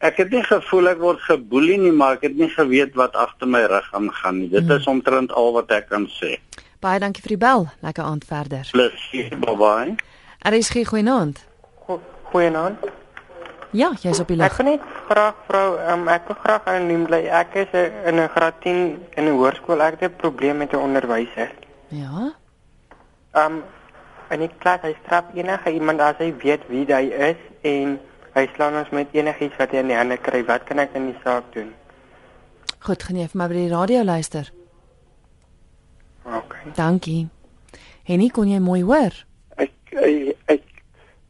ek 0.00 0.16
het 0.22 0.30
nie 0.32 0.42
gevoel 0.46 0.94
ek 0.94 1.00
word 1.02 1.20
geboelie 1.26 1.78
nie, 1.80 1.92
maar 1.92 2.16
ek 2.16 2.30
het 2.30 2.38
nie 2.40 2.48
geweet 2.52 2.94
wat 2.98 3.16
agter 3.16 3.48
my 3.48 3.62
rug 3.68 3.88
aangaan 3.96 4.38
nie. 4.40 4.48
Dit 4.48 4.64
hmm. 4.64 4.78
is 4.80 4.88
omtrent 4.88 5.32
al 5.36 5.52
wat 5.56 5.72
ek 5.76 5.90
kan 5.92 6.08
sê. 6.16 6.38
Baie 6.80 7.00
dankie 7.02 7.22
vir 7.22 7.36
die 7.36 7.42
bel. 7.42 7.66
Lekker 7.84 8.06
aand 8.08 8.24
verder. 8.24 8.64
Plesier, 8.72 9.36
bye 9.42 9.56
bye. 9.60 9.96
Aries 10.48 10.72
gee 10.72 10.86
goeienaand. 10.88 11.44
Goeienaand. 12.32 12.88
Ja, 13.76 13.92
jy's 14.02 14.18
op 14.18 14.30
die 14.32 14.38
lig. 14.40 14.48
Ek 14.50 14.56
wil 14.58 14.66
net 14.72 14.86
graag 15.06 15.42
vrou, 15.46 15.66
um, 15.92 16.08
ek 16.10 16.30
wil 16.30 16.38
graag 16.42 16.70
anoniem 16.72 17.04
bly. 17.06 17.20
Ek 17.28 17.54
is 17.60 17.74
in 18.08 18.18
'n 18.18 18.28
graad 18.34 18.56
10 18.64 18.98
in 19.14 19.24
'n 19.24 19.36
hoërskool. 19.36 19.82
Ek 19.82 20.00
het 20.00 20.12
'n 20.12 20.16
probleem 20.16 20.56
met 20.56 20.72
'n 20.72 20.82
onderwyser. 20.82 21.52
Ja. 21.88 22.32
Ehm 23.34 23.52
um, 23.52 23.62
en 24.30 24.40
ek 24.40 24.58
klas 24.58 24.80
hy 24.82 24.94
straf 25.04 25.24
enige 25.34 25.70
iemand 25.70 26.00
as 26.00 26.18
hy 26.18 26.34
weet 26.42 26.62
wie 26.70 26.86
hy 26.86 27.10
is 27.30 27.40
en 27.66 27.98
hy 28.34 28.46
slaan 28.54 28.78
ons 28.80 28.90
met 28.94 29.12
enigiets 29.16 29.58
wat 29.58 29.74
hy 29.74 29.82
in 29.82 29.92
die 29.92 29.98
hande 29.98 30.18
kry. 30.20 30.42
Wat 30.46 30.64
kan 30.68 30.82
ek 30.82 30.94
in 30.98 31.10
die 31.10 31.18
saak 31.24 31.52
doen? 31.54 31.72
Goed, 32.86 33.02
gaan 33.04 33.18
jy 33.20 33.28
vir 33.28 33.38
my 33.40 33.48
by 33.50 33.58
die 33.58 33.70
radio 33.72 34.02
luister? 34.06 34.50
Okay. 36.24 36.72
Dankie. 36.76 37.28
Henny, 38.08 38.28
kon 38.32 38.48
jy 38.48 38.60
mooi 38.62 38.80
hoor? 38.82 39.14
Ek 39.60 39.72
ek 39.92 40.36
ek, 40.54 40.84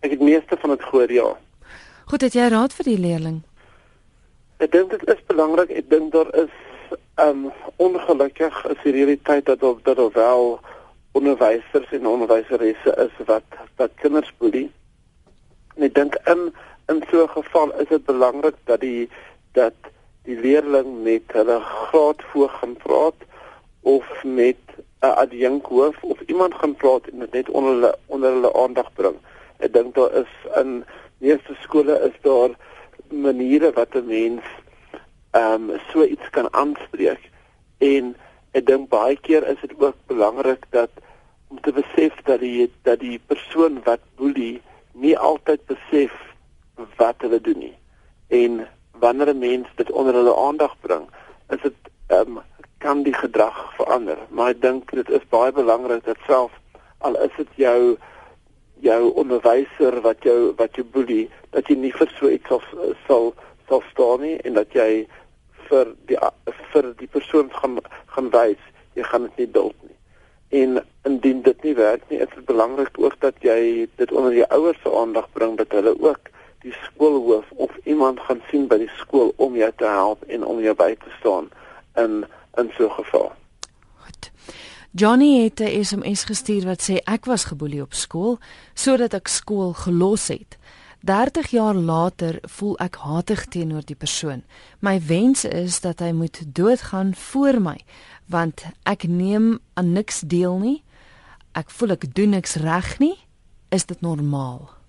ek 0.04 0.16
het 0.16 0.24
meeste 0.24 0.58
van 0.60 0.74
dit 0.76 0.84
gehoor, 0.88 1.12
ja. 1.12 1.28
Goed, 2.10 2.26
het 2.26 2.36
jy 2.36 2.48
raad 2.50 2.74
vir 2.74 2.90
die 2.90 2.98
leerling? 3.00 3.40
Ek 4.60 4.72
dink 4.74 4.92
dit 4.92 5.06
is 5.08 5.22
belangrik. 5.30 5.72
Ek 5.72 5.88
dink 5.90 6.12
daar 6.12 6.28
is 6.36 6.52
um 7.20 7.48
ongelukkig 7.82 8.56
is 8.72 8.82
die 8.84 8.92
realiteit 8.96 9.46
dat 9.46 9.62
of 9.62 9.80
dat 9.86 9.98
of 9.98 10.12
wel 10.14 10.60
onderwysers 11.12 11.92
en 11.96 12.06
onderwyseresse 12.06 12.94
is 13.06 13.14
wat 13.26 13.58
wat 13.76 13.94
kinders 14.02 14.32
boelie. 14.38 14.68
En 15.76 15.86
ek 15.88 15.94
dink 15.94 16.18
in 16.30 16.50
in 16.90 17.02
so 17.10 17.22
'n 17.22 17.28
geval 17.28 17.68
is 17.80 17.88
dit 17.88 18.04
belangrik 18.04 18.56
dat 18.64 18.80
die 18.80 19.08
dat 19.52 19.74
die 20.22 20.38
leerling 20.40 21.02
met 21.02 21.22
hulle 21.26 21.60
graad 21.60 22.22
voor 22.30 22.48
gaan 22.48 22.76
praat 22.76 23.18
of 23.80 24.06
met 24.24 24.62
'n 25.00 25.14
adjunkhoof 25.24 26.02
of 26.02 26.18
iemand 26.26 26.54
gaan 26.54 26.74
praat 26.74 27.06
en 27.06 27.18
dit 27.18 27.32
net 27.32 27.50
onder 27.50 27.72
hulle 27.72 27.98
onder 28.06 28.32
hulle 28.32 28.54
aandag 28.54 28.92
bring. 28.92 29.16
Ek 29.58 29.72
dink 29.72 29.94
daar 29.94 30.12
is 30.12 30.32
in 30.62 30.84
meeste 31.18 31.54
skole 31.60 31.94
is 32.08 32.16
daar 32.20 32.50
maniere 33.08 33.72
wat 33.72 33.94
'n 33.94 34.06
mens 34.06 34.44
ehm 35.30 35.70
um, 35.70 35.80
so 35.92 36.04
iets 36.04 36.30
kan 36.30 36.52
aanspreek 36.52 37.30
en 37.78 38.16
ek 38.52 38.66
dink 38.66 38.88
baie 38.88 39.16
keer 39.20 39.46
is 39.46 39.60
dit 39.60 39.74
ook 39.78 39.94
belangrik 40.06 40.64
dat 40.70 40.90
om 41.48 41.60
te 41.60 41.72
besef 41.72 42.14
dat 42.24 42.40
die 42.40 42.70
dat 42.82 43.00
die 43.00 43.20
persoon 43.26 43.80
wat 43.84 44.00
boelie 44.16 44.62
nie 44.92 45.18
altyd 45.18 45.60
besef 45.66 46.29
wat 46.96 47.24
hulle 47.24 47.40
doen 47.40 47.58
nie. 47.58 47.76
En 48.28 48.68
wanneer 48.98 49.34
'n 49.34 49.38
mens 49.38 49.68
dit 49.74 49.90
onder 49.90 50.14
hulle 50.14 50.36
aandag 50.36 50.76
bring, 50.80 51.08
is 51.48 51.62
dit 51.62 51.74
ehm 52.06 52.36
um, 52.36 52.42
kan 52.78 53.02
die 53.02 53.14
gedrag 53.14 53.74
verander. 53.76 54.18
Maar 54.28 54.48
ek 54.48 54.62
dink 54.62 54.90
dit 54.90 55.10
is 55.10 55.28
baie 55.28 55.52
belangrik 55.52 56.04
dat 56.04 56.16
self 56.26 56.52
al 56.98 57.16
is 57.22 57.34
dit 57.36 57.48
jou 57.54 57.96
jou 58.80 59.12
onderwyser 59.12 60.00
wat 60.00 60.22
jou 60.24 60.52
wat 60.56 60.74
jou 60.74 60.86
boelie 60.92 61.28
dat 61.50 61.68
jy 61.68 61.76
nie 61.76 61.92
vir 61.92 62.12
so 62.16 62.28
iets 62.28 62.48
sal 62.48 62.62
sal 63.06 63.34
sal 63.68 63.82
staan 63.90 64.24
nie 64.24 64.36
en 64.48 64.56
dat 64.56 64.72
jy 64.72 65.06
vir 65.68 65.92
die 66.08 66.18
vir 66.72 66.92
die 67.02 67.10
persoon 67.16 67.52
gaan 67.60 67.78
gaan 68.14 68.30
wys 68.30 68.62
jy 68.98 69.04
gaan 69.06 69.28
dit 69.28 69.36
nie 69.44 69.50
duld 69.56 69.76
nie. 69.84 69.96
En 70.60 70.80
indien 71.06 71.42
dit 71.42 71.62
nie 71.62 71.74
werk 71.78 72.02
nie, 72.10 72.18
is 72.18 72.32
dit 72.34 72.44
belangrik 72.44 72.98
ook 72.98 73.20
dat 73.20 73.36
jy 73.46 73.86
dit 74.00 74.12
onder 74.12 74.34
die 74.34 74.46
ouers 74.50 74.80
se 74.82 74.90
aandag 74.90 75.28
bring 75.36 75.56
dat 75.60 75.76
hulle 75.76 75.94
ook 76.00 76.32
die 76.60 76.74
skoolhoof 76.84 77.50
of 77.50 77.70
iemand 77.84 78.20
gaan 78.20 78.42
sien 78.50 78.66
by 78.68 78.78
die 78.82 78.92
skool 79.00 79.32
om 79.36 79.56
jou 79.56 79.70
te 79.76 79.88
help 79.88 80.22
en 80.28 80.44
om 80.44 80.60
jou 80.60 80.74
by 80.76 80.94
te 81.00 81.12
staan 81.18 81.48
in 81.96 82.24
in 82.58 82.70
so 82.76 82.84
'n 82.86 82.90
geval. 82.90 83.32
Goed. 84.04 84.30
Johnny 84.90 85.44
het 85.44 85.60
'n 85.60 85.84
SMS 85.84 86.24
gestuur 86.24 86.64
wat 86.64 86.82
sê 86.90 86.94
ek 87.04 87.24
was 87.24 87.44
geboelie 87.44 87.82
op 87.82 87.94
skool 87.94 88.38
sodat 88.74 89.14
ek 89.14 89.28
skool 89.28 89.72
gelos 89.72 90.28
het. 90.28 90.58
30 91.00 91.50
jaar 91.50 91.74
later 91.74 92.38
voel 92.42 92.78
ek 92.78 92.94
hatig 92.94 93.46
teenoor 93.46 93.82
die 93.84 93.96
persoon. 93.96 94.42
My 94.78 95.00
wens 95.00 95.44
is 95.44 95.80
dat 95.80 95.98
hy 95.98 96.12
moet 96.12 96.54
doodgaan 96.54 97.14
voor 97.14 97.60
my 97.60 97.78
want 98.26 98.64
ek 98.82 99.08
neem 99.08 99.58
aan 99.74 99.92
niks 99.92 100.20
deel 100.20 100.58
nie. 100.58 100.82
Ek 101.52 101.70
voel 101.70 101.90
ek 101.90 102.14
doen 102.14 102.30
niks 102.30 102.54
reg 102.54 102.98
nie. 102.98 103.18
Is 103.68 103.86
dit 103.86 104.00
normaal? 104.00 104.79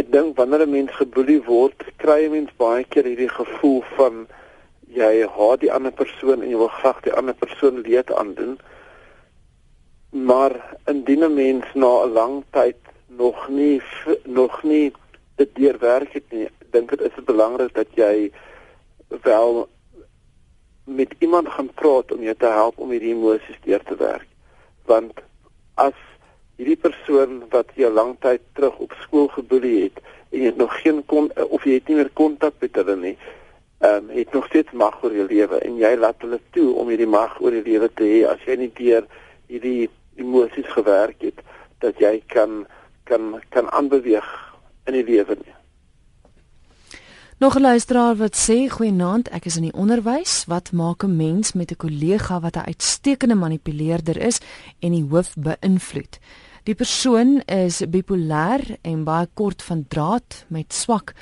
Ek 0.00 0.12
dink 0.12 0.36
wanneer 0.36 0.62
'n 0.66 0.70
mens 0.70 0.92
geboelie 0.96 1.42
word, 1.44 1.78
kry 1.96 2.24
'n 2.24 2.30
mens 2.30 2.50
baie 2.56 2.84
keer 2.84 3.04
hierdie 3.04 3.28
gevoel 3.28 3.82
van 3.96 4.26
jy 4.88 5.26
haat 5.26 5.60
die 5.60 5.72
ander 5.72 5.92
persoon 5.92 6.42
en 6.42 6.50
jy 6.50 6.56
wil 6.56 6.68
graag 6.68 7.00
die 7.02 7.12
ander 7.12 7.34
persoon 7.34 7.80
leed 7.80 8.12
aandoen. 8.12 8.58
maar 10.12 10.76
indien 10.84 11.24
'n 11.24 11.34
mens 11.34 11.64
na 11.74 12.04
'n 12.04 12.12
lang 12.12 12.44
tyd 12.50 12.76
nog 13.06 13.48
nie 13.48 13.82
nog 14.24 14.62
nie 14.62 14.92
dit 15.36 15.54
deurwerk 15.54 16.12
het 16.12 16.30
nie, 16.30 16.48
dink 16.70 16.90
dit 16.90 17.00
is 17.00 17.24
belangrik 17.24 17.74
dat 17.74 17.86
jy 17.94 18.32
wel 19.22 19.68
met 20.84 21.14
iemand 21.18 21.48
gaan 21.48 21.70
praat 21.74 22.12
om 22.12 22.22
jou 22.22 22.34
te 22.34 22.46
help 22.46 22.78
om 22.78 22.90
hierdie 22.90 23.14
emosies 23.14 23.60
deur 23.64 23.82
te 23.82 23.96
werk. 23.96 24.28
Want 24.84 25.12
as 25.74 25.98
hierdie 26.60 26.76
persoon 26.76 27.42
wat 27.52 27.70
jou 27.78 27.90
lanktyd 27.92 28.42
terug 28.56 28.78
op 28.84 28.92
skool 29.04 29.28
geboelie 29.32 29.76
het 29.84 30.02
en 30.32 30.38
jy 30.40 30.50
het 30.50 30.60
nog 30.60 30.74
geen 30.80 31.00
kon 31.06 31.30
of 31.48 31.64
jy 31.64 31.78
het 31.78 31.88
nie 31.88 31.98
meer 32.00 32.10
kontak 32.18 32.58
met 32.60 32.76
hulle 32.80 32.96
nie, 32.96 33.16
ehm 33.82 34.08
um, 34.08 34.12
het 34.14 34.32
nog 34.32 34.46
steeds 34.46 34.72
mag 34.72 35.00
oor 35.02 35.14
jou 35.16 35.26
lewe 35.26 35.58
en 35.66 35.78
jy 35.80 35.94
laat 35.98 36.20
hulle 36.22 36.38
toe 36.56 36.68
om 36.78 36.88
hierdie 36.92 37.10
mag 37.10 37.40
oor 37.40 37.56
jou 37.56 37.64
lewe 37.66 37.88
te 37.98 38.06
hê 38.06 38.20
as 38.30 38.44
jy 38.46 38.56
nie 38.60 38.70
deur 38.78 39.08
hierdie 39.50 39.90
emosies 40.22 40.68
gewerk 40.76 41.24
het 41.26 41.42
dat 41.82 41.98
jy 41.98 42.20
kan 42.26 42.62
kan 43.10 43.40
kan 43.50 43.70
aanbeweeg 43.70 44.28
in 44.86 44.94
die 45.00 45.04
lewe 45.04 45.36
nie. 45.40 45.51
Nog 47.42 47.58
'n 47.58 47.60
luisteraar 47.60 48.16
wat 48.16 48.36
sê 48.36 48.68
goeienaand, 48.70 49.28
ek 49.28 49.44
is 49.44 49.56
in 49.56 49.62
die 49.62 49.72
onderwys. 49.72 50.44
Wat 50.44 50.72
maak 50.72 51.02
'n 51.02 51.16
mens 51.16 51.52
met 51.52 51.70
'n 51.70 51.76
kollega 51.76 52.40
wat 52.40 52.56
'n 52.56 52.66
uitstekende 52.66 53.34
manipuleerder 53.34 54.16
is 54.16 54.40
en 54.78 54.92
die 54.92 55.06
hoof 55.10 55.34
beïnvloed? 55.34 56.18
Die 56.62 56.74
persoon 56.74 57.40
is 57.40 57.84
bipolêr 57.88 58.76
en 58.82 59.04
baie 59.04 59.28
kort 59.34 59.62
van 59.62 59.84
draad 59.88 60.44
met 60.48 60.72
swak 60.72 61.14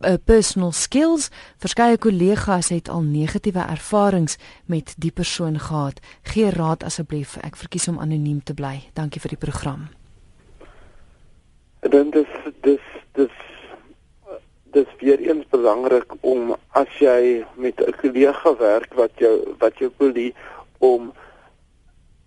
uh, 0.00 0.14
personal 0.24 0.72
skills. 0.72 1.28
Verskeie 1.56 1.98
kollegas 1.98 2.68
het 2.68 2.88
al 2.88 3.02
negatiewe 3.02 3.60
ervarings 3.60 4.36
met 4.64 4.94
die 4.96 5.12
persoon 5.12 5.58
gehad. 5.58 6.00
Gee 6.22 6.50
raad 6.50 6.82
asseblief. 6.82 7.36
Ek 7.36 7.56
verkies 7.56 7.88
om 7.88 7.98
anoniem 7.98 8.42
te 8.42 8.54
bly. 8.54 8.90
Dankie 8.92 9.20
vir 9.20 9.28
die 9.28 9.50
program. 9.50 9.88
Dan 11.80 12.10
dis 12.10 12.28
dis 12.60 12.80
dis 13.12 13.57
dis 14.72 14.90
weer 15.00 15.18
eens 15.18 15.46
belangrik 15.50 16.12
om 16.20 16.54
as 16.76 16.90
jy 16.98 17.44
met 17.54 17.80
'n 17.80 17.94
kollega 18.00 18.56
werk 18.56 18.94
wat 18.94 19.10
jou 19.16 19.54
wat 19.58 19.78
jou 19.78 19.90
boelie 19.96 20.34
om 20.78 21.12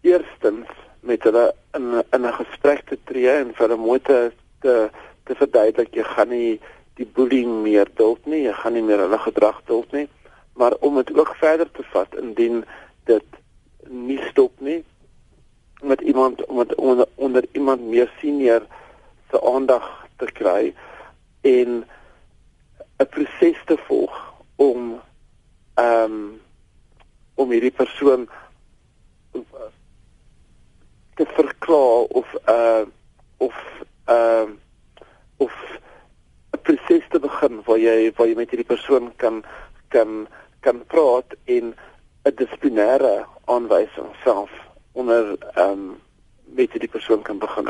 eerstens 0.02 0.68
met 1.00 1.24
hulle 1.24 1.54
in 1.74 2.04
in 2.12 2.26
'n 2.26 2.34
gesprek 2.34 2.82
te 2.86 2.98
tree 3.04 3.30
en 3.30 3.54
vir 3.54 3.70
'n 3.74 3.80
mooi 3.80 4.00
te 4.00 4.32
te, 4.62 4.90
verduidelik 5.26 5.96
jy 5.96 6.04
gaan 6.04 6.30
nie 6.30 6.60
die 6.94 7.06
bullying 7.06 7.62
meer 7.64 7.88
duld 7.96 8.26
nie, 8.26 8.44
jy 8.44 8.54
gaan 8.54 8.74
nie 8.74 8.84
meer 8.84 9.00
hulle 9.00 9.18
gedrag 9.18 9.62
duld 9.66 9.92
nie, 9.92 10.08
maar 10.54 10.76
om 10.80 10.96
dit 10.96 11.18
ook 11.18 11.36
verder 11.40 11.72
te 11.72 11.84
vat 11.94 12.16
indien 12.20 12.66
dit 13.06 13.24
nie 13.88 14.20
stop 14.30 14.52
nie 14.60 14.84
met 15.82 16.02
iemand 16.02 16.44
met 16.52 16.76
onder, 16.76 17.08
onder 17.16 17.46
iemand 17.52 17.82
meer 17.82 18.12
senior 18.20 18.62
se 19.32 19.42
aandag 19.54 19.88
te 20.18 20.26
kry 20.26 20.74
en 21.42 21.84
'n 23.02 23.10
proses 23.10 23.58
te 23.66 23.78
volg 23.88 24.16
om 24.56 25.02
ehm 25.74 26.04
um, 26.04 26.42
om 27.36 27.52
hierdie 27.52 27.74
persoon 27.74 28.30
te 31.16 31.26
verklaar 31.26 32.04
of 32.20 32.28
uh 32.46 32.86
of 33.38 33.56
ehm 34.06 34.50
uh, 34.50 34.56
of 35.38 35.54
'n 36.52 36.62
proses 36.62 37.06
te 37.10 37.20
begin 37.20 37.62
waar 37.66 37.80
jy 37.80 38.12
waar 38.16 38.28
jy 38.28 38.36
met 38.36 38.50
hierdie 38.54 38.72
persoon 38.76 39.16
kan 39.16 39.44
kan 39.88 40.28
kan 40.60 40.86
praat 40.86 41.36
en 41.46 41.74
'n 42.24 42.36
dissiplinêre 42.36 43.26
aanwysing 43.46 44.12
self 44.24 44.52
onder 44.92 45.38
ehm 45.56 45.72
um, 45.72 46.02
met 46.46 46.72
hierdie 46.72 46.94
persoon 46.98 47.22
kan 47.22 47.38
begin. 47.38 47.68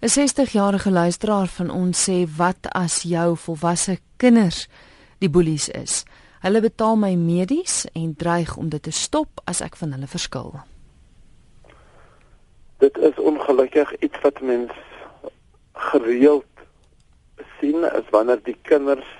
'n 0.00 0.08
60-jarige 0.08 0.90
luisteraar 0.90 1.46
van 1.46 1.70
ons 1.70 2.08
sê 2.10 2.26
wat 2.36 2.70
as 2.70 3.02
jou 3.02 3.36
volwasse 3.36 3.98
kinders 4.16 4.68
die 5.18 5.30
boelies 5.30 5.68
is. 5.68 6.04
Hulle 6.40 6.60
betaal 6.60 6.96
my 6.96 7.14
medies 7.14 7.86
en 7.92 8.14
dreig 8.14 8.56
om 8.56 8.68
dit 8.68 8.82
te 8.82 8.90
stop 8.90 9.40
as 9.44 9.60
ek 9.60 9.76
van 9.76 9.92
hulle 9.92 10.06
verskil. 10.06 10.54
Dit 12.78 12.98
is 12.98 13.18
ongelukkig 13.18 13.98
iets 13.98 14.20
wat 14.22 14.40
mens 14.40 14.70
gereeld 15.72 16.46
sien 17.58 17.82
as 17.84 18.06
wanneer 18.10 18.38
die 18.42 18.58
kinders 18.62 19.10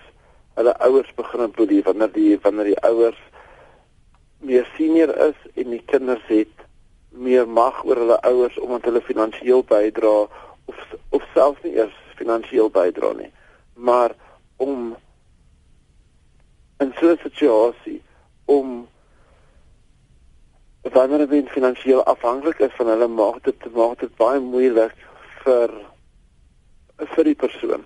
hulle 0.55 0.79
ouers 0.79 1.11
begin 1.15 1.51
boelie, 1.51 1.83
wanneer 1.83 2.13
die 2.13 2.39
wanneer 2.43 2.71
die 2.71 2.83
ouers 2.87 3.19
meer 4.39 4.67
senior 4.77 5.11
is 5.27 5.39
en 5.55 5.71
die 5.75 5.83
kinders 5.91 6.23
het 6.31 6.55
meer 7.11 7.49
mag 7.49 7.83
oor 7.85 7.99
hulle 7.99 8.23
ouers 8.23 8.59
omdat 8.59 8.93
hulle 8.93 9.03
finansiëel 9.03 9.65
bydra 9.67 10.29
of 10.71 10.79
of 11.11 11.27
selfs 11.35 11.63
nie 11.63 11.75
eers 11.81 11.97
finansiëel 12.21 12.71
bydra 12.71 13.13
nie 13.19 13.33
maar 13.75 14.15
om 14.57 14.97
in 16.79 16.93
so 16.99 17.11
'n 17.11 17.19
situasie 17.23 18.03
om 18.45 18.89
wanneer 20.83 21.19
hulle 21.19 21.47
finansiëel 21.47 22.05
afhanklik 22.05 22.59
is 22.59 22.75
van 22.77 22.87
hulle 22.87 23.09
maak 23.09 23.45
dit 23.45 23.75
maak 23.75 24.01
dit 24.01 24.17
baie 24.17 24.41
moeilik 24.41 24.95
vir 25.45 25.75
vir 27.15 27.25
die 27.25 27.35
persoon. 27.35 27.85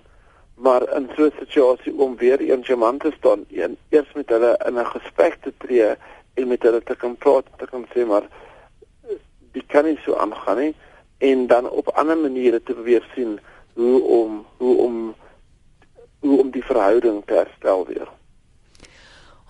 Maar 0.55 0.85
in 0.97 1.09
so 1.15 1.25
'n 1.25 1.39
situasie 1.39 1.93
om 1.93 2.15
weer 2.17 2.39
eens 2.39 2.67
jou 2.67 2.77
man 2.77 2.97
te 2.97 3.11
staan 3.17 3.45
en 3.49 3.77
eers 3.89 4.13
met 4.13 4.29
hulle 4.29 4.57
in 4.67 4.79
'n 4.79 4.85
gesprek 4.85 5.35
te 5.41 5.53
tree 5.57 5.95
en 6.33 6.47
met 6.47 6.63
hulle 6.63 6.83
te 6.83 6.95
kan 6.95 7.15
praat 7.17 7.45
te 7.57 7.65
kan 7.65 7.85
sê 7.93 8.05
maar 8.05 8.27
dit 9.51 9.65
kan 9.67 9.85
nie 9.85 9.99
so 10.05 10.15
aangaan 10.15 10.57
nie 10.57 10.75
en 11.23 11.47
dan 11.47 11.69
op 11.69 11.87
ander 11.87 12.17
maniere 12.17 12.63
te 12.63 12.73
probeer 12.73 13.05
sien 13.15 13.39
hoe 13.73 14.01
om 14.01 14.45
hoe 14.57 14.75
om 14.77 15.15
hoe 16.19 16.39
om 16.39 16.51
die 16.51 16.63
verhouding 16.63 17.23
te 17.25 17.33
herstel 17.33 17.85
weer. 17.87 18.07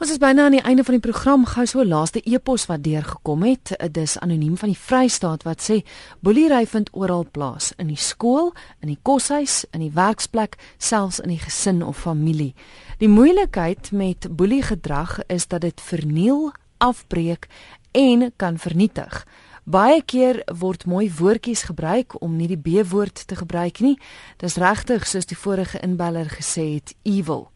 Ons 0.02 0.12
is 0.12 0.20
byna 0.20 0.46
aan 0.46 0.56
die 0.58 0.66
einde 0.66 0.84
van 0.84 0.98
die 0.98 1.04
program. 1.04 1.46
Gou 1.46 1.66
so 1.66 1.80
'n 1.80 1.88
laaste 1.88 2.22
e-pos 2.24 2.66
wat 2.66 2.84
deurgekom 2.84 3.44
het. 3.44 3.76
Dit 3.78 3.98
is 3.98 4.20
anoniem 4.20 4.58
van 4.58 4.70
die 4.70 4.78
Vrystaat 4.78 5.44
wat 5.44 5.62
sê 5.62 5.86
boelery 6.20 6.66
vind 6.66 6.90
oral 6.92 7.26
plaas 7.32 7.74
in 7.78 7.88
die 7.88 7.98
skool, 7.98 8.54
in 8.82 8.88
die 8.88 9.00
koshuis, 9.02 9.66
in 9.72 9.80
die 9.80 9.94
werksplek, 9.94 10.58
selfs 10.78 11.20
in 11.20 11.30
die 11.30 11.40
gesin 11.40 11.84
of 11.84 11.98
familie. 11.98 12.54
Die 12.98 13.10
moeilikheid 13.10 13.92
met 13.92 14.28
boeliegedrag 14.36 15.20
is 15.28 15.48
dat 15.48 15.62
dit 15.62 15.82
verniel, 15.82 16.52
afbreek 16.78 17.48
en 17.92 18.34
kan 18.36 18.58
vernietig. 18.58 19.26
Baie 19.63 20.02
keer 20.04 20.41
word 20.52 20.84
mooi 20.91 21.08
woordjies 21.08 21.62
gebruik 21.69 22.17
om 22.19 22.36
nie 22.36 22.49
die 22.52 22.60
B-woord 22.60 23.21
te 23.28 23.36
gebruik 23.39 23.80
nie. 23.80 23.95
Dis 24.43 24.58
regtig 24.60 25.08
soos 25.08 25.30
die 25.30 25.39
vorige 25.39 25.80
inbeller 25.80 26.28
gesê 26.28 26.65
het, 26.73 26.91
evil. 27.08 27.47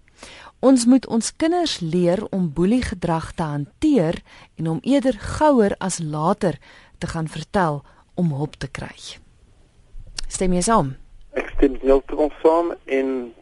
Ons 0.64 0.88
moet 0.88 1.04
ons 1.12 1.34
kinders 1.36 1.82
leer 1.84 2.24
om 2.32 2.48
boelie 2.54 2.82
gedrag 2.82 3.34
te 3.36 3.44
hanteer 3.44 4.22
en 4.56 4.72
om 4.72 4.80
eerder 4.88 5.20
gouer 5.20 5.76
as 5.84 6.00
later 6.00 6.56
te 6.98 7.12
gaan 7.12 7.28
vertel 7.28 7.84
om 8.16 8.32
hulp 8.32 8.56
te 8.56 8.72
kry. 8.72 8.96
Stem 10.32 10.56
jy 10.56 10.64
saam? 10.64 10.96
Ek 11.36 11.52
stem 11.58 11.76
heeltemal 11.84 12.32
saam 12.40 12.72
en 12.88 13.34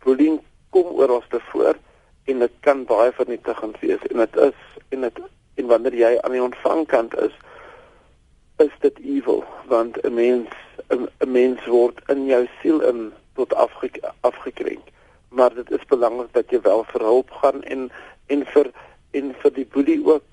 boelie 0.00 0.38
kom 0.72 0.96
ons 0.96 1.28
te 1.28 1.44
voor 1.52 1.76
en 2.24 2.40
dit 2.40 2.60
kan 2.64 2.86
baie 2.88 3.12
vernietigend 3.12 3.76
wees 3.84 4.00
en 4.10 4.24
dit 4.24 4.44
is 4.48 4.60
en 4.96 5.04
dit 5.04 5.26
en 5.60 5.66
wanneer 5.68 5.94
jy 5.94 6.16
aan 6.24 6.32
die 6.32 6.42
ontvangkant 6.42 7.12
is 7.20 7.36
is 8.56 8.74
dit 8.80 8.98
evil 8.98 9.44
want 9.66 9.96
'n 10.02 10.14
mens 10.14 10.48
'n 10.88 11.30
mens 11.30 11.66
word 11.66 12.00
in 12.06 12.26
jou 12.26 12.48
siel 12.60 12.80
in 12.80 13.12
tot 13.34 13.54
afge, 13.54 13.90
afgekrenk 14.20 14.92
maar 15.28 15.54
dit 15.54 15.70
is 15.70 15.84
belangrik 15.88 16.32
dat 16.32 16.50
jy 16.50 16.60
wel 16.60 16.84
vir 16.84 17.00
hulp 17.00 17.30
gaan 17.30 17.62
en 17.62 17.90
en 18.26 18.46
vir 18.46 18.70
en 19.10 19.34
vir 19.42 19.52
die 19.52 19.66
boelie 19.66 20.00
ook 20.06 20.24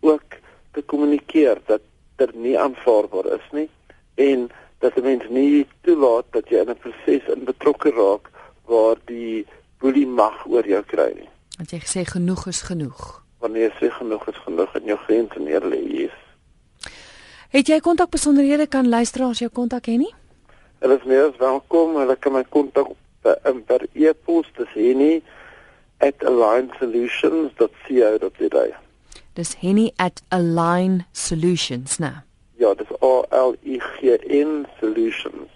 ook 0.00 0.38
te 0.72 0.82
kommunikeer 0.82 1.58
dat 1.66 1.80
dit 2.16 2.34
nie 2.34 2.58
aanvaarbaar 2.58 3.26
is 3.26 3.48
nie 3.52 3.68
en 4.14 4.50
dat 4.78 4.96
'n 4.96 5.02
mens 5.02 5.24
nie 5.28 5.66
toelaat 5.80 6.26
dat 6.30 6.48
jy 6.48 6.58
in 6.60 6.70
'n 6.70 6.82
proses 6.84 7.24
in 7.34 7.44
betrokke 7.44 7.90
raak 7.90 8.30
waar 8.64 8.96
die 9.04 9.46
boelie 9.78 10.06
mag 10.06 10.46
oor 10.46 10.66
jou 10.66 10.82
kry 10.82 11.12
nie. 11.14 11.28
Want 11.56 11.70
jy 11.70 11.78
gesê 11.78 12.04
genoeg 12.04 12.46
is 12.46 12.62
genoeg 12.62 13.22
wanneer 13.40 13.68
jy 13.68 13.72
sê 13.78 13.88
genoeg 13.98 14.28
is 14.28 14.38
genoeg 14.44 14.74
en 14.78 14.84
jou 14.92 14.98
grense 15.06 15.38
neer 15.40 15.64
lê 15.64 15.82
is. 16.06 16.16
Het 17.50 17.68
jy 17.68 17.80
kontak 17.82 18.10
besonderhede 18.14 18.66
kan 18.66 18.88
luisteraars 18.88 19.38
jou 19.42 19.50
kontak 19.50 19.86
hê 19.90 19.96
nie? 19.98 20.14
Hulle 20.80 20.96
is 20.96 21.04
meer 21.04 21.24
as 21.28 21.36
welkom, 21.40 21.96
hulle 21.98 22.16
kan 22.16 22.32
my 22.32 22.44
kontak 22.48 22.86
per, 23.22 23.36
per 23.66 23.80
e-pos 23.92 24.46
te 24.56 24.64
sien 24.74 24.98
nie 25.00 25.22
at 26.00 26.24
alignsolutions.co.za. 26.24 28.66
Dis 29.34 29.54
henny 29.60 29.92
at 29.98 30.22
align 30.28 31.04
solutions, 31.12 31.98
né? 31.98 32.12
Ja, 32.58 32.74
dis 32.74 32.88
A 33.00 33.24
L 33.30 33.54
I 33.64 33.80
G 34.00 34.18
N 34.28 34.66
solutions. 34.80 35.50